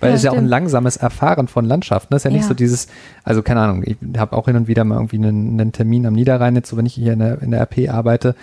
Weil 0.00 0.10
es 0.12 0.16
ist 0.16 0.24
ja 0.24 0.32
auch 0.32 0.36
ein 0.36 0.46
langsames 0.46 0.96
Erfahren 0.96 1.48
von 1.48 1.64
Landschaften. 1.64 2.08
Das 2.12 2.20
ist 2.20 2.24
ja 2.24 2.30
nicht 2.30 2.42
Ja. 2.42 2.48
so 2.48 2.54
dieses, 2.54 2.88
also 3.24 3.42
keine 3.42 3.60
Ahnung, 3.60 3.82
ich 3.84 3.96
habe 4.18 4.36
auch 4.36 4.46
hin 4.46 4.56
und 4.56 4.68
wieder 4.68 4.84
mal 4.84 4.96
irgendwie 4.96 5.16
einen, 5.16 5.58
einen 5.60 5.72
Termin 5.72 6.06
am 6.06 6.14
Niederrhein, 6.14 6.54
jetzt 6.54 6.68
so 6.68 6.76
wenn 6.76 6.86
ich 6.86 6.94
hier 6.94 7.12
in 7.14 7.18
der, 7.20 7.42
in 7.42 7.50
der 7.50 7.60
RP 7.62 7.88
arbeite. 7.90 8.34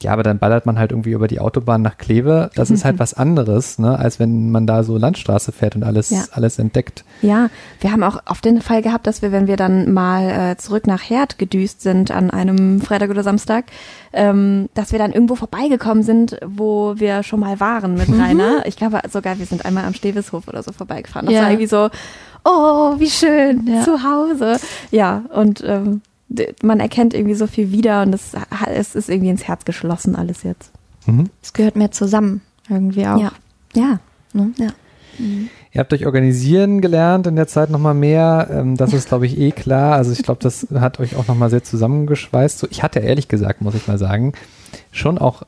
Ja, 0.00 0.12
aber 0.12 0.22
dann 0.22 0.38
ballert 0.38 0.66
man 0.66 0.78
halt 0.78 0.92
irgendwie 0.92 1.12
über 1.12 1.28
die 1.28 1.40
Autobahn 1.40 1.82
nach 1.82 1.98
Kleve. 1.98 2.50
Das 2.54 2.70
ist 2.70 2.84
halt 2.84 2.98
was 3.00 3.14
anderes, 3.14 3.78
ne, 3.78 3.98
als 3.98 4.18
wenn 4.18 4.50
man 4.50 4.66
da 4.66 4.82
so 4.84 4.96
Landstraße 4.96 5.52
fährt 5.52 5.76
und 5.76 5.82
alles, 5.82 6.10
Ja. 6.10 6.24
alles 6.32 6.58
entdeckt. 6.58 7.04
Ja, 7.20 7.50
wir 7.80 7.92
haben 7.92 8.02
auch 8.02 8.20
oft 8.26 8.44
den 8.44 8.60
Fall 8.62 8.82
gehabt, 8.82 9.06
dass 9.06 9.22
wir, 9.22 9.32
wenn 9.32 9.46
wir 9.46 9.56
dann 9.56 9.92
mal 9.92 10.52
äh, 10.52 10.56
zurück 10.56 10.71
zurück 10.72 10.86
nach 10.86 11.02
Herd 11.02 11.38
gedüst 11.38 11.82
sind 11.82 12.10
an 12.10 12.30
einem 12.30 12.80
Freitag 12.80 13.10
oder 13.10 13.22
Samstag, 13.22 13.66
ähm, 14.14 14.70
dass 14.72 14.90
wir 14.90 14.98
dann 14.98 15.12
irgendwo 15.12 15.34
vorbeigekommen 15.34 16.02
sind, 16.02 16.38
wo 16.46 16.94
wir 16.96 17.22
schon 17.24 17.40
mal 17.40 17.60
waren 17.60 17.92
mit 17.94 18.08
Rainer. 18.08 18.64
Ich 18.64 18.76
glaube 18.76 19.00
sogar, 19.10 19.38
wir 19.38 19.44
sind 19.44 19.66
einmal 19.66 19.84
am 19.84 19.92
Stevishof 19.92 20.48
oder 20.48 20.62
so 20.62 20.72
vorbeigefahren. 20.72 21.26
Das 21.26 21.34
Ja. 21.34 21.42
war 21.42 21.50
irgendwie 21.50 21.66
so, 21.66 21.90
oh, 22.44 22.94
wie 22.98 23.10
schön, 23.10 23.66
Ja. 23.66 23.82
zu 23.82 24.02
Hause. 24.02 24.58
Ja, 24.90 25.24
und 25.34 25.62
ähm, 25.66 26.00
man 26.62 26.80
erkennt 26.80 27.12
irgendwie 27.12 27.34
so 27.34 27.46
viel 27.46 27.70
wieder 27.70 28.00
und 28.00 28.14
es, 28.14 28.32
ha- 28.34 28.70
es 28.70 28.94
ist 28.94 29.10
irgendwie 29.10 29.28
ins 29.28 29.44
Herz 29.46 29.66
geschlossen 29.66 30.16
alles 30.16 30.42
jetzt. 30.42 30.70
Mhm. 31.04 31.26
Es 31.42 31.52
gehört 31.52 31.76
mehr 31.76 31.90
zusammen 31.90 32.40
irgendwie 32.70 33.06
auch. 33.06 33.18
Ja. 33.20 33.32
Ja. 33.74 33.98
Ne? 34.32 34.52
Ja. 34.56 34.68
Ihr 35.74 35.80
habt 35.80 35.92
euch 35.94 36.04
organisieren 36.04 36.82
gelernt 36.82 37.26
in 37.26 37.34
der 37.34 37.46
Zeit 37.46 37.70
nochmal 37.70 37.94
mehr. 37.94 38.48
Ähm, 38.50 38.76
das 38.76 38.92
ist, 38.92 39.08
glaube 39.08 39.26
ich, 39.26 39.38
eh 39.38 39.52
klar. 39.52 39.94
Also 39.94 40.12
ich 40.12 40.22
glaube, 40.22 40.40
das 40.42 40.66
hat 40.74 41.00
euch 41.00 41.16
auch 41.16 41.26
nochmal 41.28 41.48
sehr 41.48 41.64
zusammengeschweißt. 41.64 42.58
So, 42.58 42.66
ich 42.70 42.82
hatte 42.82 43.00
ehrlich 43.00 43.28
gesagt, 43.28 43.62
muss 43.62 43.74
ich 43.74 43.88
mal 43.88 43.96
sagen, 43.96 44.34
schon 44.90 45.16
auch 45.16 45.44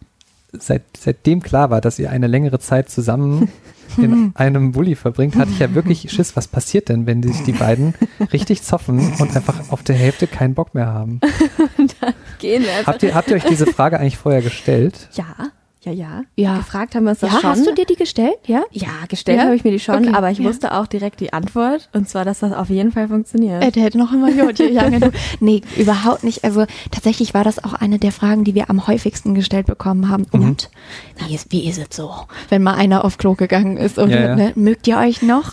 seit, 0.53 0.83
seitdem 0.99 1.43
klar 1.43 1.69
war, 1.69 1.83
dass 1.83 1.99
ihr 1.99 2.11
eine 2.11 2.27
längere 2.27 2.59
Zeit 2.59 2.89
zusammen 2.89 3.51
in 3.99 4.33
einem 4.35 4.73
Bulli 4.73 4.95
verbringt, 4.95 5.37
hatte 5.37 5.51
ich 5.51 5.59
ja 5.59 5.75
wirklich 5.75 6.11
Schiss, 6.11 6.37
was 6.37 6.49
passiert 6.49 6.89
denn, 6.89 7.07
wenn 7.07 7.23
sich 7.23 7.43
die 7.43 7.53
beiden 7.53 7.95
richtig 8.33 8.63
zoffen 8.63 9.13
und 9.19 9.37
einfach 9.37 9.71
auf 9.71 9.83
der 9.83 9.95
Hälfte 9.95 10.27
keinen 10.27 10.55
Bock 10.55 10.75
mehr 10.75 10.87
haben. 10.87 11.21
Gehen 12.39 12.63
wir 12.63 12.73
einfach. 12.73 12.95
Habt 12.95 13.03
ihr, 13.03 13.15
habt 13.15 13.31
ihr 13.31 13.37
euch 13.37 13.45
diese 13.45 13.67
Frage 13.67 14.01
eigentlich 14.01 14.17
vorher 14.17 14.41
gestellt? 14.43 15.11
Ja, 15.13 15.51
ja, 15.85 15.93
ja. 15.93 16.23
Ja. 16.37 16.57
Gefragt 16.59 16.95
haben 16.95 17.05
wir 17.05 17.11
uns 17.11 17.21
das 17.21 17.33
Ja, 17.33 17.41
schon. 17.41 17.51
hast 17.51 17.67
du 17.67 17.75
dir 17.75 17.85
die 17.85 17.97
gestellt? 17.97 18.37
Ja? 18.47 18.63
ja, 18.73 18.89
gestellt 19.09 19.39
Ja? 19.39 19.45
habe 19.45 19.57
ich 19.57 19.65
mir 19.65 19.71
die 19.71 19.79
schon, 19.81 19.97
Okay, 20.07 20.15
aber 20.15 20.31
ich 20.31 20.39
ja. 20.39 20.45
wusste 20.49 20.73
auch 20.75 20.87
direkt 20.87 21.21
die 21.21 21.33
Antwort 21.33 21.89
und 21.93 22.09
zwar, 22.09 22.25
dass 22.25 22.41
das 22.41 22.53
auf 22.53 22.71
jeden 22.71 22.93
Fall 22.93 23.09
funktioniert. 23.09 23.63
Äh, 23.63 23.71
der 23.71 23.83
hätte 23.85 23.99
noch 23.99 24.13
immer 24.13 24.31
Jodje 24.31 24.71
jagen. 24.71 25.01
du. 25.01 25.11
Nee, 25.41 25.63
überhaupt 25.77 26.25
nicht. 26.25 26.45
Also 26.45 26.65
tatsächlich 26.91 27.35
war 27.35 27.45
das 27.45 27.63
auch 27.63 27.75
eine 27.75 27.99
der 27.99 28.13
Fragen, 28.13 28.45
die 28.45 28.55
wir 28.55 28.71
am 28.71 28.87
häufigsten 28.87 29.35
gestellt 29.35 29.67
bekommen 29.67 30.09
haben. 30.09 30.25
Und 30.33 30.71
wie 31.27 31.35
ist, 31.35 31.53
wie 31.53 31.69
ist 31.69 31.79
es 31.79 31.97
so, 31.97 32.11
wenn 32.49 32.63
mal 32.63 32.75
einer 32.75 33.05
auf 33.05 33.19
Klo 33.19 33.35
gegangen 33.35 33.77
ist 33.77 33.99
und 33.99 34.11
Ja, 34.11 34.21
ja. 34.21 34.37
Ne, 34.37 34.53
mögt 34.55 34.87
ihr 34.89 34.99
euch 34.99 35.23
noch? 35.23 35.53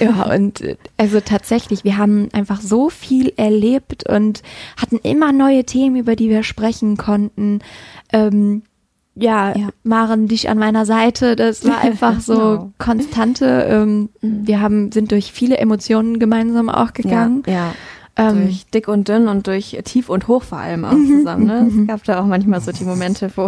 Ja, 0.00 0.32
und 0.34 0.60
äh, 0.60 0.76
also 0.96 1.20
tatsächlich, 1.20 1.84
wir 1.84 1.96
haben 1.98 2.28
einfach 2.32 2.60
so 2.60 2.88
viel 2.90 3.32
erlebt 3.36 4.08
und 4.08 4.42
hatten 4.76 4.96
immer 5.02 5.32
neue 5.32 5.64
Themen, 5.64 5.96
über 5.96 6.16
die 6.16 6.28
wir 6.28 6.42
sprechen 6.42 6.96
konnten. 6.96 7.60
Ähm, 8.12 8.62
ja, 9.14 9.56
Ja. 9.56 9.68
Maren, 9.84 10.26
dich 10.28 10.48
an 10.48 10.58
meiner 10.58 10.86
Seite, 10.86 11.36
das 11.36 11.66
war 11.66 11.78
einfach 11.82 12.20
so 12.20 12.34
Genau. 12.34 12.72
konstante. 12.78 13.66
Ähm, 13.68 14.08
wir 14.20 14.60
haben, 14.60 14.90
sind 14.92 15.10
durch 15.12 15.32
viele 15.32 15.58
Emotionen 15.58 16.18
gemeinsam 16.18 16.68
auch 16.68 16.92
gegangen. 16.92 17.42
Ja, 17.46 17.52
ja. 17.52 17.72
Ähm, 18.14 18.42
durch 18.42 18.66
dick 18.66 18.88
und 18.88 19.08
dünn 19.08 19.26
und 19.26 19.46
durch 19.46 19.78
tief 19.84 20.10
und 20.10 20.28
hoch 20.28 20.42
vor 20.42 20.58
allem 20.58 20.84
auch 20.84 20.90
zusammen. 20.92 21.46
Ne? 21.46 21.66
Es 21.82 21.86
gab 21.86 22.04
da 22.04 22.20
auch 22.20 22.26
manchmal 22.26 22.60
so 22.60 22.70
die 22.70 22.84
Momente, 22.84 23.30
wo 23.36 23.46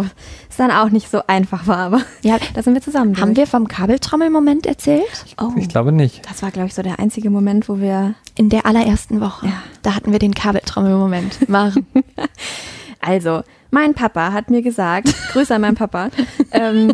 es 0.49 0.57
dann 0.57 0.71
auch 0.71 0.89
nicht 0.89 1.07
so 1.11 1.21
einfach 1.27 1.67
war, 1.67 1.77
aber 1.77 2.01
ja, 2.23 2.37
da 2.55 2.63
sind 2.63 2.73
wir 2.73 2.81
zusammen. 2.81 3.15
haben 3.21 3.35
durch. 3.35 3.37
wir 3.37 3.47
vom 3.47 3.67
Kabeltrommelmoment 3.67 4.65
erzählt? 4.65 5.03
Oh, 5.39 5.51
Ich 5.55 5.69
glaube 5.69 5.91
nicht. 5.91 6.27
das 6.27 6.41
war, 6.41 6.49
glaube 6.49 6.67
ich, 6.67 6.73
so 6.73 6.81
der 6.81 6.97
einzige 6.97 7.29
Moment, 7.29 7.69
wo 7.69 7.77
wir 7.79 8.15
In 8.35 8.49
der 8.49 8.65
allerersten 8.65 9.21
Woche. 9.21 9.45
Ja. 9.45 9.53
Da 9.83 9.93
hatten 9.93 10.11
wir 10.11 10.17
den 10.17 10.33
Kabeltrommelmoment. 10.33 11.47
Maren. 11.47 11.85
Also, 13.01 13.43
mein 13.71 13.93
Papa 13.93 14.31
hat 14.31 14.49
mir 14.49 14.61
gesagt, 14.61 15.13
Grüße 15.31 15.53
an 15.53 15.61
meinen 15.61 15.75
Papa, 15.75 16.09
ähm, 16.51 16.93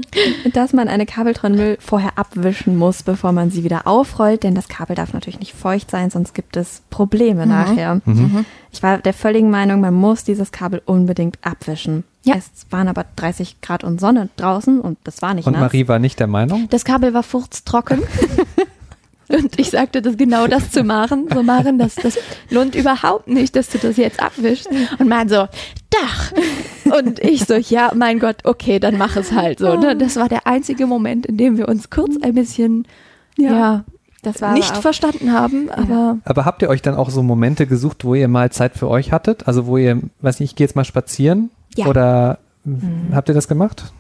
dass 0.53 0.73
man 0.73 0.87
eine 0.87 1.05
Kabeltrommel 1.05 1.77
vorher 1.79 2.17
abwischen 2.17 2.77
muss, 2.77 3.03
bevor 3.03 3.31
man 3.31 3.51
sie 3.51 3.63
wieder 3.63 3.87
aufrollt, 3.87 4.43
denn 4.43 4.55
das 4.55 4.67
Kabel 4.67 4.95
darf 4.95 5.13
natürlich 5.13 5.39
nicht 5.39 5.53
feucht 5.53 5.91
sein, 5.91 6.09
sonst 6.09 6.33
gibt 6.33 6.57
es 6.57 6.81
Probleme 6.89 7.45
nachher. 7.45 8.01
Ich 8.71 8.81
war 8.83 8.97
der 8.99 9.13
völligen 9.13 9.49
Meinung, 9.49 9.81
man 9.81 9.93
muss 9.93 10.23
dieses 10.23 10.51
Kabel 10.51 10.81
unbedingt 10.85 11.37
abwischen. 11.41 12.03
Ja. 12.23 12.35
Es 12.35 12.67
waren 12.69 12.87
aber 12.87 13.05
30 13.15 13.61
Grad 13.61 13.83
und 13.83 13.99
Sonne 13.99 14.29
draußen 14.35 14.79
und 14.79 14.99
das 15.03 15.21
war 15.21 15.33
nicht 15.33 15.47
Und 15.47 15.53
nass. 15.53 15.61
Marie 15.61 15.87
war 15.87 15.99
nicht 15.99 16.19
der 16.19 16.27
Meinung? 16.27 16.67
Das 16.69 16.85
Kabel 16.85 17.13
war 17.13 17.23
furztrocken. 17.23 18.01
Und 19.31 19.59
ich 19.59 19.69
sagte 19.71 20.01
das 20.01 20.17
genau 20.17 20.47
das 20.47 20.71
zu 20.71 20.83
Maren. 20.83 21.27
So, 21.33 21.43
Maren, 21.43 21.77
das, 21.79 21.95
das 21.95 22.17
lohnt 22.49 22.75
überhaupt 22.75 23.27
nicht, 23.27 23.55
dass 23.55 23.69
du 23.69 23.77
das 23.77 23.97
jetzt 23.97 24.21
abwischst. 24.21 24.69
Und 24.99 25.07
Maren 25.07 25.29
so, 25.29 25.47
Dach. 25.89 26.31
Und 26.97 27.19
ich 27.19 27.45
so, 27.45 27.55
ja, 27.55 27.91
mein 27.95 28.19
Gott, 28.19 28.37
okay, 28.45 28.79
dann 28.79 28.97
mach 28.97 29.15
es 29.15 29.31
halt 29.31 29.59
so. 29.59 29.75
Ne? 29.75 29.95
Das 29.95 30.15
war 30.15 30.29
der 30.29 30.47
einzige 30.47 30.85
Moment, 30.87 31.25
in 31.25 31.37
dem 31.37 31.57
wir 31.57 31.67
uns 31.67 31.89
kurz 31.89 32.15
ein 32.21 32.33
bisschen, 32.33 32.87
ja, 33.37 33.83
das 34.23 34.41
war 34.41 34.53
nicht 34.53 34.77
verstanden 34.77 35.33
haben. 35.33 35.69
Aber 35.71 36.17
Aber 36.25 36.45
habt 36.45 36.61
ihr 36.61 36.69
euch 36.69 36.81
dann 36.81 36.95
auch 36.95 37.09
so 37.09 37.23
Momente 37.23 37.65
gesucht, 37.67 38.05
wo 38.05 38.13
ihr 38.15 38.27
mal 38.27 38.51
Zeit 38.51 38.75
für 38.75 38.87
euch 38.87 39.11
hattet? 39.11 39.47
Also 39.47 39.65
wo 39.65 39.77
ihr, 39.77 39.99
weiß 40.21 40.39
nicht, 40.39 40.51
ich 40.51 40.55
gehe 40.55 40.65
jetzt 40.65 40.75
mal 40.75 40.85
spazieren? 40.85 41.49
Ja. 41.75 41.87
Oder 41.87 42.37
Mhm. 42.63 43.07
habt 43.15 43.27
ihr 43.27 43.33
das 43.33 43.47
gemacht? 43.47 43.91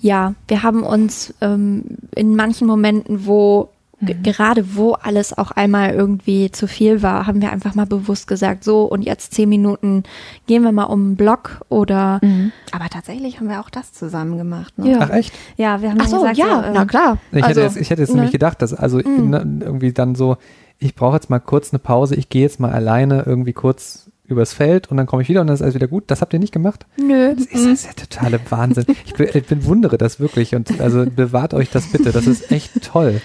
Ja, 0.00 0.34
wir 0.48 0.62
haben 0.62 0.82
uns 0.82 1.34
ähm, 1.42 1.84
in 2.14 2.34
manchen 2.34 2.66
Momenten, 2.66 3.26
wo 3.26 3.68
ge- 4.00 4.16
gerade 4.22 4.76
wo 4.76 4.92
alles 4.92 5.36
auch 5.36 5.50
einmal 5.50 5.90
irgendwie 5.94 6.50
zu 6.50 6.66
viel 6.68 7.02
war, 7.02 7.26
haben 7.26 7.40
wir 7.42 7.52
einfach 7.52 7.74
mal 7.74 7.86
bewusst 7.86 8.26
gesagt, 8.26 8.64
so 8.64 8.82
und 8.84 9.02
jetzt 9.02 9.34
zehn 9.34 9.48
Minuten 9.48 10.02
gehen 10.46 10.62
wir 10.62 10.72
mal 10.72 10.84
um 10.84 11.10
den 11.10 11.16
Block 11.16 11.60
oder 11.68 12.20
Mhm. 12.22 12.52
aber 12.72 12.88
tatsächlich 12.88 13.38
haben 13.40 13.48
wir 13.48 13.60
auch 13.60 13.70
das 13.70 13.92
zusammen 13.92 14.36
gemacht. 14.38 14.76
Ne? 14.78 14.92
Ja. 14.92 14.98
Ach 15.02 15.10
echt? 15.10 15.32
ja, 15.56 15.80
wir 15.82 15.90
haben 15.90 15.98
Ach 16.00 16.06
so, 16.08 16.16
gesagt, 16.18 16.36
ja, 16.36 16.60
so, 16.62 16.66
ähm, 16.68 16.72
na 16.74 16.84
klar. 16.84 17.18
Ich, 17.32 17.44
also, 17.44 17.60
hätte, 17.60 17.60
jetzt, 17.74 17.76
ich 17.80 17.90
hätte 17.90 18.02
jetzt 18.02 18.10
ne? 18.10 18.16
nämlich 18.16 18.32
gedacht, 18.32 18.60
dass 18.62 18.74
also 18.74 18.98
ne, 18.98 19.58
irgendwie 19.60 19.92
dann 19.92 20.14
so, 20.14 20.36
ich 20.78 20.94
brauche 20.94 21.14
jetzt 21.16 21.30
mal 21.30 21.38
kurz 21.40 21.72
eine 21.72 21.78
Pause, 21.78 22.14
ich 22.16 22.28
gehe 22.28 22.42
jetzt 22.42 22.60
mal 22.60 22.72
alleine 22.72 23.22
irgendwie 23.26 23.52
kurz 23.52 24.03
übers 24.26 24.54
Feld 24.54 24.90
und 24.90 24.96
dann 24.96 25.06
komme 25.06 25.22
ich 25.22 25.28
wieder 25.28 25.40
und 25.42 25.48
dann 25.48 25.54
ist 25.54 25.60
alles 25.62 25.74
wieder 25.74 25.86
gut. 25.88 26.04
Das 26.06 26.20
habt 26.22 26.32
ihr 26.32 26.38
nicht 26.38 26.52
gemacht? 26.52 26.86
Nö. 26.96 27.34
Das 27.34 27.44
ist, 27.44 27.54
das 27.54 27.62
ist 27.62 27.86
ja 27.86 27.92
totale 27.92 28.40
Wahnsinn. 28.48 28.86
Ich, 29.04 29.14
be, 29.14 29.24
ich 29.24 29.44
bewundere 29.46 29.98
das 29.98 30.18
wirklich 30.18 30.54
und 30.54 30.80
also 30.80 31.04
bewahrt 31.04 31.52
euch 31.54 31.70
das 31.70 31.88
bitte. 31.88 32.10
Das 32.12 32.26
ist 32.26 32.50
echt 32.50 32.82
toll. 32.82 33.20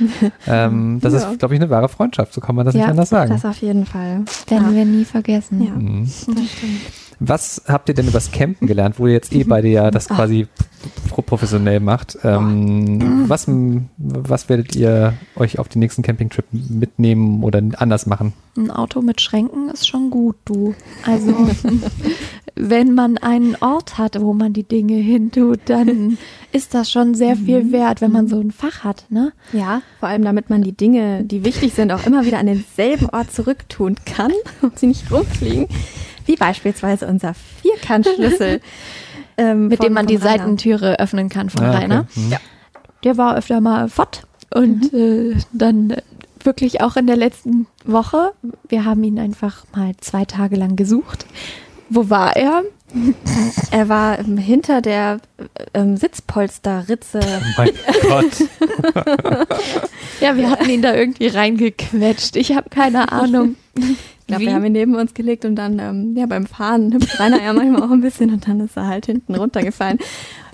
Ähm, 0.48 1.00
das 1.02 1.14
Ja. 1.14 1.32
ist, 1.32 1.40
glaube 1.40 1.54
ich, 1.56 1.62
eine 1.62 1.70
wahre 1.70 1.88
Freundschaft. 1.90 2.34
So 2.34 2.42
kann 2.42 2.56
man 2.56 2.66
das 2.66 2.76
Ja, 2.76 2.82
nicht 2.82 2.90
anders 2.90 3.10
sagen. 3.10 3.32
Das 3.32 3.46
auf 3.46 3.58
jeden 3.58 3.86
Fall. 3.86 4.24
Werden 4.48 4.70
ja. 4.72 4.74
wir 4.76 4.86
nie 4.86 5.06
vergessen. 5.06 5.62
Ja. 5.64 5.72
Mhm. 5.72 6.04
Das 6.04 6.22
stimmt. 6.52 6.82
Was 7.22 7.64
habt 7.68 7.90
ihr 7.90 7.96
denn 7.96 8.08
übers 8.08 8.32
Campen 8.32 8.66
gelernt, 8.68 8.98
wo 9.00 9.08
ihr 9.08 9.14
jetzt 9.14 9.34
eh 9.34 9.44
beide 9.44 9.68
ja 9.68 9.92
das 9.92 10.08
quasi 10.08 10.48
pro- 11.10 11.22
professionell 11.22 11.80
macht? 11.82 12.18
Ähm, 12.24 13.26
was, 13.28 13.46
was 13.98 14.48
werdet 14.48 14.76
ihr 14.76 15.14
euch 15.36 15.60
auf 15.60 15.68
die 15.68 15.80
nächsten 15.80 16.02
Campingtrip 16.02 16.46
mitnehmen 16.52 17.44
oder 17.44 17.62
anders 17.78 18.06
machen? 18.06 18.34
Ein 18.56 18.72
Auto 18.72 19.02
mit 19.02 19.20
Schränken 19.20 19.70
ist 19.70 19.88
schon 19.88 20.10
gut, 20.10 20.38
du. 20.46 20.74
Also, 21.06 21.34
wenn 22.56 22.94
man 22.94 23.18
einen 23.18 23.56
Ort 23.60 23.98
hat, 23.98 24.20
wo 24.22 24.34
man 24.34 24.54
die 24.54 24.64
Dinge 24.64 24.96
hintut, 24.96 25.60
dann 25.66 26.18
ist 26.52 26.74
das 26.74 26.90
schon 26.92 27.16
sehr 27.16 27.36
viel 27.36 27.72
wert, 27.72 28.02
wenn 28.02 28.12
man 28.12 28.28
so 28.28 28.40
ein 28.40 28.52
Fach 28.52 28.84
hat, 28.84 29.06
ne? 29.10 29.34
Ja, 29.54 29.82
vor 30.00 30.10
allem 30.10 30.24
damit 30.24 30.50
man 30.50 30.62
die 30.62 30.72
Dinge, 30.74 31.24
die 31.24 31.44
wichtig 31.44 31.74
sind, 31.74 31.92
auch 31.92 32.06
immer 32.06 32.26
wieder 32.26 32.40
an 32.40 32.48
denselben 32.48 33.10
Ort 33.10 33.32
zurücktun 33.32 33.96
kann 34.06 34.32
und 34.62 34.80
sie 34.80 34.88
nicht 34.88 35.12
rumfliegen. 35.12 35.68
Wie 36.30 36.36
beispielsweise 36.36 37.08
unser 37.08 37.34
Vierkantschlüssel. 37.64 38.62
ähm, 39.38 39.68
Mit 39.68 39.78
von- 39.78 39.88
dem 39.88 39.94
man 39.94 40.06
die 40.06 40.16
Rainer. 40.16 40.30
Seitentüre 40.38 41.00
öffnen 41.00 41.28
kann 41.30 41.50
von 41.50 41.64
Ah, 41.64 41.70
okay. 41.70 41.78
Rainer. 41.78 42.06
Mhm. 42.16 42.34
Der 43.04 43.18
war 43.18 43.36
öfter 43.36 43.62
mal 43.62 43.90
fort 43.90 44.28
und 44.54 44.94
äh, 44.94 45.36
dann 45.54 45.96
wirklich 46.44 46.82
auch 46.82 46.98
in 46.98 47.08
der 47.08 47.16
letzten 47.16 47.66
Woche. 47.84 48.32
Wir 48.68 48.86
haben 48.86 49.04
ihn 49.04 49.18
einfach 49.18 49.64
mal 49.76 49.94
zwei 50.02 50.26
Tage 50.26 50.56
lang 50.56 50.76
gesucht. 50.76 51.26
Wo 51.90 52.10
war 52.12 52.36
er? 52.36 52.62
Er 53.72 53.88
war 53.90 54.18
ähm, 54.20 54.38
hinter 54.38 54.82
der 54.82 55.20
ähm, 55.74 55.96
Sitzpolsterritze. 55.98 57.20
Mein 57.58 57.70
Gott. 58.04 59.48
Ja, 60.22 60.36
wir 60.36 60.50
hatten 60.50 60.70
ihn 60.70 60.82
da 60.82 60.94
irgendwie 60.94 61.28
reingequetscht. 61.28 62.36
Ich 62.36 62.54
habe 62.56 62.70
keine 62.70 63.12
Ahnung. 63.12 63.56
Ich 64.30 64.36
glaube, 64.38 64.46
wir 64.46 64.54
haben 64.56 64.66
ihn 64.66 64.72
neben 64.74 64.96
uns 64.96 65.14
gelegt 65.14 65.44
und 65.46 65.56
dann 65.56 65.80
ähm, 65.80 66.16
ja, 66.16 66.26
beim 66.26 66.46
Fahren 66.46 66.94
hüpft 66.94 67.20
Rainer 67.20 67.42
ja 67.42 67.54
manchmal 67.54 67.84
auch 67.84 67.92
ein 67.92 68.02
bisschen 68.02 68.32
und 68.32 68.48
dann 68.48 68.60
ist 68.60 68.78
er 68.78 68.88
halt 68.88 69.06
hinten 69.08 69.36
runtergefallen. 69.36 69.98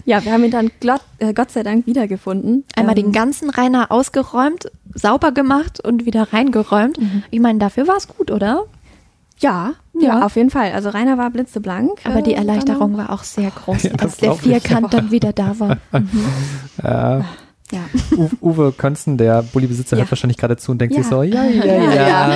Ja, 0.06 0.24
wir 0.24 0.32
haben 0.34 0.44
ihn 0.44 0.52
dann 0.52 0.70
glott, 0.80 1.02
äh, 1.18 1.34
Gott 1.34 1.50
sei 1.52 1.64
Dank 1.64 1.88
wiedergefunden. 1.88 2.64
Einmal 2.76 2.98
Ähm, 2.98 3.06
den 3.06 3.12
ganzen 3.12 3.50
Rainer 3.50 3.92
ausgeräumt, 3.92 4.72
sauber 4.94 5.32
gemacht 5.32 5.84
und 5.84 6.06
wieder 6.06 6.32
reingeräumt. 6.32 7.00
Ich 7.32 7.40
meine, 7.40 7.58
dafür 7.60 7.88
war 7.88 7.98
es 7.98 8.08
gut, 8.08 8.30
oder? 8.30 8.66
Ja, 9.40 9.74
Ja. 9.94 10.20
ja, 10.20 10.26
auf 10.26 10.36
jeden 10.38 10.50
Fall. 10.52 10.72
Also 10.74 10.90
Rainer 10.90 11.18
war 11.18 11.30
blitzeblank. 11.32 12.00
Aber 12.06 12.22
die 12.22 12.34
äh, 12.34 12.38
Erleichterung 12.38 12.96
war 12.98 13.10
auch 13.12 13.24
sehr 13.24 13.50
groß, 13.52 13.84
Ja, 13.84 13.92
als 13.98 14.18
der. 14.18 14.36
Vierkant 14.36 14.94
dann 14.94 15.12
wieder 15.12 15.34
da 15.34 15.60
war. 15.60 15.72
Äh, 15.92 16.02
dann- 16.82 17.26
Ja. 17.72 17.80
Uwe 18.42 18.72
Könzen, 18.78 19.18
der 19.18 19.42
Bullybesitzer, 19.42 19.98
hört 19.98 20.08
Ja. 20.08 20.12
wahrscheinlich 20.12 20.38
gerade 20.38 20.56
zu 20.58 20.72
und 20.72 20.80
denkt 20.80 20.96
Ja. 20.96 21.02
sich 21.02 21.10
so, 21.10 21.24
ja, 21.24 21.44
ja, 21.46 21.66
ja, 21.66 21.94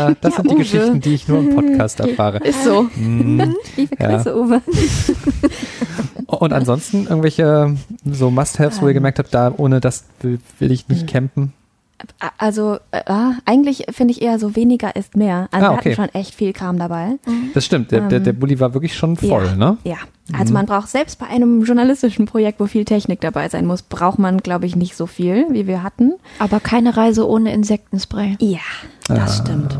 Ja. 0.10 0.16
das 0.20 0.36
sind 0.36 0.46
die 0.50 0.56
Uwe. 0.56 0.58
Geschichten, 0.64 1.00
die 1.02 1.14
ich 1.14 1.28
nur 1.28 1.40
im 1.40 1.54
Podcast 1.56 2.00
erfahre. 2.00 2.40
Ist 2.40 2.64
so. 2.64 2.88
Mhm. 2.96 3.56
Liebe. 3.76 3.96
Grüße, 3.96 4.36
Uwe. 4.36 4.62
Und 6.26 6.54
ansonsten 6.54 7.04
irgendwelche 7.08 7.76
so 8.06 8.30
Must-Haves, 8.32 8.82
wo 8.82 8.88
ihr 8.88 8.94
gemerkt 8.94 9.20
habt, 9.20 9.34
da 9.34 9.54
ohne 9.56 9.80
das 9.80 10.06
will, 10.22 10.40
will 10.60 10.72
ich 10.72 10.88
nicht 10.88 11.08
campen? 11.08 11.54
Also 12.38 12.78
äh, 12.92 13.02
eigentlich 13.46 13.86
finde 13.92 14.14
ich 14.14 14.22
eher 14.22 14.40
so 14.40 14.56
weniger 14.56 14.96
ist 14.96 15.16
mehr. 15.18 15.48
Also 15.52 15.66
Ah, 15.66 15.70
wir 15.72 15.78
okay. 15.78 15.90
hatten 15.92 15.96
schon 16.12 16.22
echt 16.22 16.36
viel 16.36 16.54
Kram 16.54 16.78
dabei. 16.80 17.18
Das 17.54 17.66
stimmt, 17.66 17.92
der, 17.92 18.08
der, 18.08 18.20
der 18.20 18.34
Bulli 18.34 18.60
war 18.60 18.74
wirklich 18.74 18.96
schon 18.96 19.16
voll, 19.18 19.46
ja, 19.46 19.56
ne? 19.56 19.78
Ja. 19.84 19.98
Also 20.32 20.54
man 20.54 20.66
braucht 20.66 20.90
selbst 20.90 21.18
bei 21.20 21.26
einem 21.28 21.64
journalistischen 21.64 22.26
Projekt, 22.26 22.60
wo 22.60 22.68
viel 22.68 22.86
Technik 22.86 23.20
dabei 23.22 23.50
sein 23.50 23.66
muss, 23.66 23.82
braucht 23.82 24.20
man, 24.20 24.38
glaube 24.38 24.66
ich, 24.68 24.76
nicht 24.76 24.96
so 24.96 25.08
viel, 25.08 25.48
wie 25.50 25.66
wir 25.66 25.82
hatten. 25.82 26.14
Aber 26.38 26.60
keine 26.60 26.96
Reise 26.96 27.28
ohne 27.28 27.52
Insektenspray. 27.54 28.38
Ja, 28.40 28.60
das 29.08 29.40
stimmt. 29.40 29.76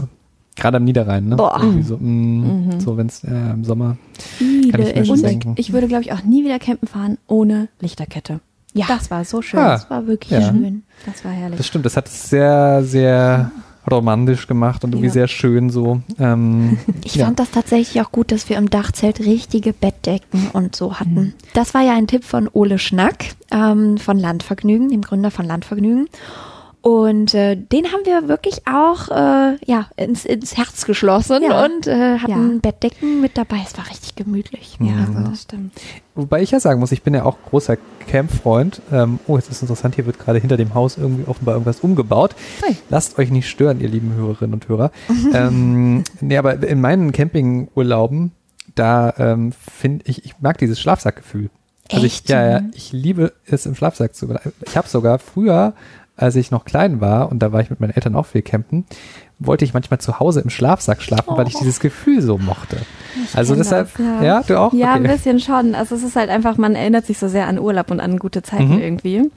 Gerade 0.56 0.78
am 0.78 0.84
Niederrhein, 0.84 1.28
ne? 1.30 1.36
Boah. 1.38 1.58
Irgendwie 1.62 1.84
so, 1.84 1.98
mm, 1.98 2.80
so 2.80 2.98
wenn 2.98 3.08
es 3.08 3.24
äh, 3.24 3.30
im 3.54 3.64
Sommer. 3.64 3.98
Viele 4.18 4.72
Kann 4.72 4.82
ich 4.82 4.96
mir 4.96 5.06
schon 5.06 5.22
denken. 5.22 5.54
ich 5.58 5.72
würde, 5.72 5.88
glaube 5.88 6.04
ich, 6.04 6.12
auch 6.12 6.24
nie 6.24 6.44
wieder 6.44 6.60
campen 6.60 6.88
fahren 6.88 7.18
ohne 7.28 7.70
Lichterkette. 7.80 8.42
Ja. 8.74 8.86
Das 8.88 9.10
war 9.12 9.26
so 9.26 9.42
schön. 9.42 9.60
Ah. 9.60 9.70
Das 9.74 9.90
war 9.90 10.06
wirklich 10.08 10.32
Ja. 10.32 10.42
schön. 10.50 10.84
Das 11.06 11.24
war 11.26 11.32
herrlich. 11.32 11.58
Das 11.58 11.68
stimmt, 11.68 11.86
das 11.86 11.98
hat 11.98 12.08
es 12.08 12.30
sehr, 12.30 12.84
sehr 12.84 13.52
romantisch 13.90 14.46
gemacht 14.46 14.84
und 14.84 14.92
irgendwie 14.92 15.08
Ja. 15.08 15.14
sehr 15.14 15.28
schön 15.28 15.70
so. 15.72 16.02
Ähm, 16.20 16.78
Ich 17.04 17.16
ja. 17.16 17.26
fand 17.26 17.40
das 17.40 17.50
tatsächlich 17.52 18.02
auch 18.04 18.12
gut, 18.12 18.32
dass 18.32 18.48
wir 18.50 18.58
im 18.58 18.70
Dachzelt 18.70 19.20
richtige 19.22 19.74
Bettdecken 19.74 20.50
und 20.54 20.76
so 20.76 21.00
hatten. 21.00 21.34
Das 21.56 21.74
war 21.74 21.82
ja 21.82 21.94
ein 21.96 22.06
Tipp 22.06 22.24
von 22.24 22.48
Ole 22.54 22.78
Schnack 22.78 23.26
ähm, 23.52 23.98
von 23.98 24.20
Landvergnügen, 24.20 24.90
dem 24.90 25.02
Gründer 25.02 25.32
von 25.32 25.46
Landvergnügen. 25.46 26.08
Und 26.82 27.34
äh, 27.34 27.58
den 27.58 27.88
haben 27.88 28.06
wir 28.06 28.30
wirklich 28.30 28.62
auch 28.66 29.10
äh, 29.10 29.58
ja, 29.66 29.88
ins, 29.98 30.24
ins 30.24 30.56
Herz 30.56 30.86
geschlossen 30.86 31.44
Ja. 31.44 31.66
und 31.66 31.88
äh, 31.88 32.20
hatten 32.20 32.54
Ja. 32.54 32.60
Bettdecken 32.62 33.20
mit 33.20 33.38
dabei. 33.38 33.58
Es 33.66 33.78
war 33.78 33.88
richtig 33.90 34.16
gemütlich. 34.16 34.78
ja, 34.80 34.94
Also, 35.06 35.30
das 35.30 35.42
stimmt. 35.42 35.74
Wobei 36.16 36.42
ich 36.42 36.52
ja 36.52 36.60
sagen 36.62 36.80
muss, 36.80 36.94
ich 36.94 37.04
bin 37.04 37.14
ja 37.14 37.26
auch 37.26 37.38
großer 37.50 37.78
Camp-Freund. 38.08 38.82
Ähm, 38.94 39.20
oh, 39.28 39.36
jetzt 39.36 39.52
ist 39.52 39.62
interessant, 39.62 39.96
hier 39.96 40.06
wird 40.06 40.20
gerade 40.20 40.40
hinter 40.40 40.56
dem 40.56 40.74
Haus 40.74 40.98
irgendwie 40.98 41.28
offenbar 41.28 41.56
irgendwas 41.56 41.82
umgebaut. 41.82 42.34
Hey. 42.64 42.78
Lasst 42.90 43.20
euch 43.20 43.30
nicht 43.30 43.50
stören, 43.50 43.82
ihr 43.82 43.90
lieben 43.90 44.14
Hörerinnen 44.14 44.54
und 44.54 44.68
Hörer. 44.70 44.92
ähm, 45.34 46.04
nee, 46.22 46.38
aber 46.38 46.64
in 46.66 46.80
meinen 46.80 47.12
Campingurlauben, 47.12 48.32
da 48.76 49.14
ähm, 49.18 49.52
finde 49.52 50.06
ich, 50.08 50.24
ich 50.24 50.40
mag 50.40 50.58
dieses 50.58 50.80
Schlafsackgefühl. 50.80 51.50
Also 51.92 52.06
ich, 52.06 52.14
Echt? 52.20 52.30
ja, 52.30 52.48
ja, 52.48 52.62
ich 52.74 52.92
liebe 52.94 53.34
es 53.48 53.66
im 53.66 53.74
Schlafsack 53.76 54.14
zu 54.14 54.26
übernachten. 54.26 54.54
Ich 54.68 54.78
habe 54.78 54.88
sogar 54.88 55.18
früher, 55.18 55.74
als 56.22 56.36
ich 56.36 56.52
noch 56.52 56.66
klein 56.66 57.02
war, 57.02 57.32
und 57.32 57.40
da 57.40 57.52
war 57.52 57.62
ich 57.62 57.70
mit 57.70 57.80
meinen 57.80 57.92
Eltern 57.92 58.16
auch 58.16 58.26
viel 58.26 58.42
campen, 58.42 58.86
wollte 59.40 59.64
ich 59.66 59.74
manchmal 59.74 60.00
zu 60.00 60.20
Hause 60.20 60.42
im 60.42 60.50
Schlafsack 60.50 61.02
schlafen, 61.02 61.38
weil 61.38 61.48
ich 61.48 61.56
dieses 61.56 61.80
Gefühl 61.80 62.22
so 62.22 62.38
mochte. 62.38 62.78
Also 63.34 63.54
kenn 63.54 63.64
deshalb, 63.64 63.90
das, 63.96 64.06
ja. 64.06 64.24
ja. 64.24 64.44
du 64.46 64.60
auch? 64.60 64.74
Ja, 64.74 64.94
ein 64.94 65.06
Okay. 65.06 65.14
bisschen 65.14 65.40
schon. 65.40 65.76
Also 65.76 65.96
es 65.96 66.04
ist 66.04 66.16
halt 66.16 66.30
einfach, 66.30 66.58
man 66.58 66.76
erinnert 66.76 67.06
sich 67.06 67.18
so 67.18 67.28
sehr 67.30 67.48
an 67.48 67.58
Urlaub 67.58 67.90
und 67.92 68.00
an 68.02 68.18
gute 68.20 68.42
Zeiten 68.44 68.76
Mhm. 68.76 68.82
irgendwie. 68.82 69.32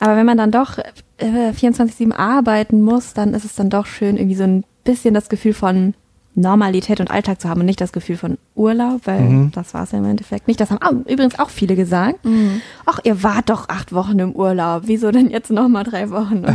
Aber 0.00 0.16
wenn 0.16 0.26
man 0.26 0.38
dann 0.38 0.50
doch 0.50 0.78
äh, 1.18 1.50
24-7 1.50 2.12
arbeiten 2.12 2.82
muss, 2.82 3.12
dann 3.14 3.34
ist 3.34 3.44
es 3.44 3.54
dann 3.54 3.70
doch 3.70 3.86
schön, 3.86 4.16
irgendwie 4.16 4.34
so 4.36 4.44
ein 4.44 4.64
bisschen 4.82 5.14
das 5.14 5.28
Gefühl 5.28 5.52
von 5.54 5.94
Normalität 6.36 6.98
und 7.00 7.10
Alltag 7.10 7.40
zu 7.40 7.48
haben 7.48 7.60
und 7.60 7.66
nicht 7.66 7.80
das 7.80 7.92
Gefühl 7.92 8.16
von 8.16 8.38
Urlaub, 8.56 9.02
weil 9.04 9.20
Mhm. 9.20 9.52
das 9.52 9.72
war 9.74 9.84
es 9.84 9.92
ja 9.92 9.98
im 9.98 10.04
Endeffekt 10.04 10.48
nicht. 10.48 10.58
Das 10.60 10.70
haben 10.70 10.82
auch, 10.82 10.92
übrigens 11.10 11.38
auch 11.38 11.48
viele 11.50 11.76
gesagt. 11.76 12.18
Ach, 12.86 12.98
ihr 13.04 13.22
wart 13.22 13.50
doch 13.50 13.68
acht 13.68 13.92
Wochen 13.92 14.18
im 14.18 14.32
Urlaub. 14.32 14.82
Wieso 14.86 15.10
denn 15.12 15.30
jetzt 15.30 15.50
noch 15.50 15.68
mal 15.68 15.84
drei 15.84 16.10
Wochen? 16.10 16.44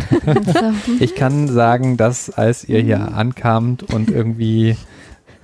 Ich 0.99 1.15
kann 1.15 1.47
sagen, 1.47 1.95
dass 1.97 2.29
als 2.29 2.63
ihr 2.67 2.81
hier 2.81 3.13
ankamt 3.15 3.83
und 3.83 4.09
irgendwie 4.11 4.75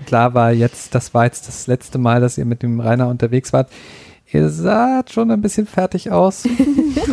klar 0.05 0.33
war, 0.33 0.51
jetzt, 0.51 0.93
das 0.95 1.13
war 1.13 1.23
jetzt 1.25 1.47
das 1.47 1.67
letzte 1.67 1.97
Mal, 1.97 2.19
dass 2.21 2.37
ihr 2.37 2.45
mit 2.45 2.61
dem 2.61 2.79
Rainer 2.81 3.07
unterwegs 3.07 3.53
wart, 3.53 3.69
ihr 4.31 4.49
saht 4.49 5.11
schon 5.13 5.31
ein 5.31 5.41
bisschen 5.41 5.65
fertig 5.65 6.11
aus. 6.11 6.43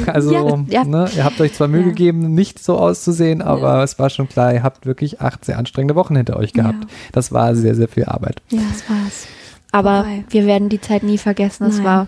Also, 0.15 0.33
Ja, 0.69 0.83
ja. 0.83 0.85
Ne, 0.85 1.09
ihr 1.17 1.25
habt 1.25 1.41
euch 1.41 1.55
zwar 1.55 1.69
Mühe 1.69 1.83
Ja. 1.83 1.89
gegeben, 1.89 2.35
nicht 2.35 2.63
so 2.63 2.79
auszusehen, 2.79 3.43
aber 3.43 3.83
es 3.83 3.99
war 3.99 4.11
schon 4.11 4.29
klar, 4.29 4.53
ihr 4.55 4.63
habt 4.63 4.87
wirklich 4.87 5.21
acht 5.21 5.45
sehr 5.45 5.59
anstrengende 5.59 5.95
Wochen 5.95 6.17
hinter 6.17 6.37
euch 6.37 6.53
gehabt. 6.53 6.83
Ja. 6.85 6.89
Das 7.13 7.33
war 7.33 7.55
sehr, 7.55 7.75
sehr 7.75 7.89
viel 7.89 8.05
Arbeit. 8.05 8.43
ja, 8.51 8.61
das 8.73 8.89
war's. 8.89 9.27
Aber 9.73 10.05
Vorbei. 10.05 10.25
wir 10.29 10.47
werden 10.47 10.69
die 10.69 10.81
Zeit 10.81 11.03
nie 11.03 11.17
vergessen. 11.19 11.65
Es 11.67 11.83
war 11.83 12.07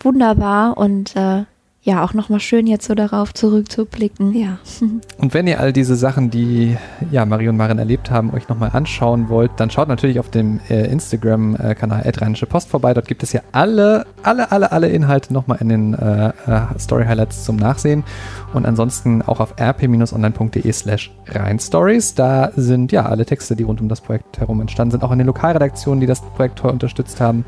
wunderbar 0.00 0.76
und 0.78 1.16
äh, 1.16 1.42
ja, 1.82 2.04
auch 2.04 2.12
nochmal 2.12 2.40
schön 2.40 2.66
jetzt 2.66 2.86
so 2.86 2.94
darauf 2.94 3.32
zurückzublicken. 3.32 4.34
Ja. 4.34 4.58
Und 5.18 5.32
wenn 5.32 5.46
ihr 5.46 5.60
all 5.60 5.72
diese 5.72 5.96
Sachen, 5.96 6.30
die 6.30 6.76
ja 7.10 7.24
Marie 7.24 7.48
und 7.48 7.56
Maren 7.56 7.78
erlebt 7.78 8.10
haben, 8.10 8.34
euch 8.34 8.48
nochmal 8.48 8.70
anschauen 8.74 9.30
wollt, 9.30 9.52
dann 9.56 9.70
schaut 9.70 9.88
natürlich 9.88 10.20
auf 10.20 10.30
dem 10.30 10.60
äh, 10.68 10.90
Instagram-Kanal 10.90 12.02
Rheinische 12.16 12.44
Post 12.44 12.68
vorbei. 12.68 12.92
Dort 12.92 13.08
gibt 13.08 13.22
es 13.22 13.32
ja 13.32 13.40
alle, 13.52 14.04
alle, 14.22 14.52
alle, 14.52 14.72
alle 14.72 14.88
Inhalte 14.90 15.32
nochmal 15.32 15.58
in 15.60 15.70
den 15.70 15.94
äh, 15.94 16.28
äh, 16.28 16.78
Story-Highlights 16.78 17.44
zum 17.44 17.56
Nachsehen. 17.56 18.04
Und 18.52 18.66
ansonsten 18.66 19.22
auch 19.22 19.40
auf 19.40 19.54
rp-online.de 19.58 20.72
slash 20.72 21.10
rheinstories. 21.28 22.14
Da 22.14 22.50
sind 22.56 22.92
ja 22.92 23.06
alle 23.06 23.24
Texte, 23.24 23.56
die 23.56 23.62
rund 23.62 23.80
um 23.80 23.88
das 23.88 24.02
Projekt 24.02 24.38
herum 24.38 24.60
entstanden 24.60 24.90
sind, 24.92 25.02
auch 25.02 25.12
in 25.12 25.18
den 25.18 25.26
Lokalredaktionen, 25.26 26.00
die 26.00 26.06
das 26.06 26.20
Projekt 26.20 26.58
toll 26.58 26.72
unterstützt 26.72 27.20
haben. 27.22 27.46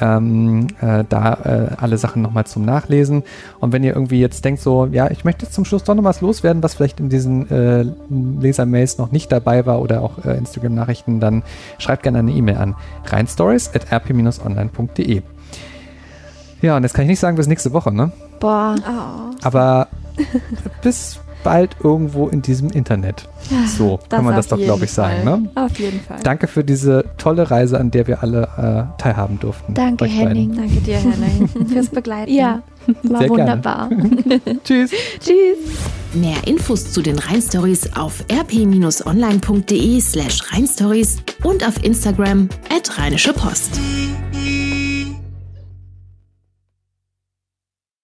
Ähm, 0.00 0.66
äh, 0.80 1.04
da 1.08 1.34
äh, 1.44 1.68
alle 1.80 1.98
Sachen 1.98 2.22
nochmal 2.22 2.46
zum 2.46 2.64
Nachlesen. 2.64 3.22
Und 3.60 3.72
wenn 3.72 3.84
ihr 3.84 3.94
irgendwie 3.94 4.20
jetzt 4.20 4.44
denkt, 4.44 4.60
so, 4.60 4.86
ja, 4.86 5.10
ich 5.10 5.24
möchte 5.24 5.44
jetzt 5.46 5.54
zum 5.54 5.64
Schluss 5.64 5.84
doch 5.84 5.94
noch 5.94 6.04
was 6.04 6.20
loswerden, 6.20 6.62
was 6.62 6.74
vielleicht 6.74 7.00
in 7.00 7.08
diesen 7.08 7.50
äh, 7.50 7.84
Lesermails 8.40 8.98
noch 8.98 9.12
nicht 9.12 9.30
dabei 9.32 9.64
war 9.66 9.80
oder 9.80 10.02
auch 10.02 10.24
äh, 10.24 10.36
Instagram-Nachrichten, 10.36 11.20
dann 11.20 11.42
schreibt 11.78 12.02
gerne 12.02 12.18
eine 12.20 12.32
E-Mail 12.32 12.56
an 12.56 12.74
reinstories.rp-online.de. 13.06 15.22
Ja, 16.62 16.76
und 16.76 16.82
jetzt 16.82 16.94
kann 16.94 17.04
ich 17.04 17.10
nicht 17.10 17.20
sagen 17.20 17.36
bis 17.36 17.46
nächste 17.46 17.72
Woche, 17.72 17.92
ne? 17.92 18.10
Boah, 18.40 18.74
Oh, 18.86 19.30
Aber 19.42 19.88
bis 20.82 21.20
bald 21.44 21.76
irgendwo 21.84 22.26
in 22.26 22.42
diesem 22.42 22.70
Internet. 22.70 23.28
So 23.68 24.00
kann 24.08 24.24
man 24.24 24.34
das 24.34 24.48
doch, 24.48 24.58
glaube 24.58 24.86
ich, 24.86 24.90
sagen, 24.90 25.24
ne? 25.24 25.48
Auf 25.54 25.78
jeden 25.78 26.00
Fall. 26.00 26.18
Danke 26.24 26.48
für 26.48 26.64
diese 26.64 27.04
tolle 27.18 27.50
Reise, 27.50 27.78
an 27.78 27.92
der 27.92 28.08
wir 28.08 28.22
alle 28.22 28.88
äh, 28.96 29.00
teilhaben 29.00 29.38
durften. 29.38 29.74
danke. 29.74 30.06
Henning. 30.06 30.56
Danke 30.56 30.80
dir, 30.80 30.96
Henning, 30.96 31.48
fürs 31.68 31.88
Begleiten. 31.90 32.32
Ja, 32.32 32.62
war 33.04 33.20
Sehr 33.20 33.30
wunderbar. 33.30 33.90
Tschüss. 34.64 34.90
Tschüss. 35.20 35.58
Mehr 36.14 36.46
Infos 36.46 36.92
zu 36.92 37.02
den 37.02 37.18
Rheinstories 37.18 37.96
auf 37.96 38.24
rp-online.de 38.32 40.00
slash 40.00 40.52
rheinstories 40.52 41.18
und 41.42 41.66
auf 41.66 41.82
Instagram 41.84 42.48
at 42.74 42.98
rheinische 42.98 43.32
Post. 43.32 43.80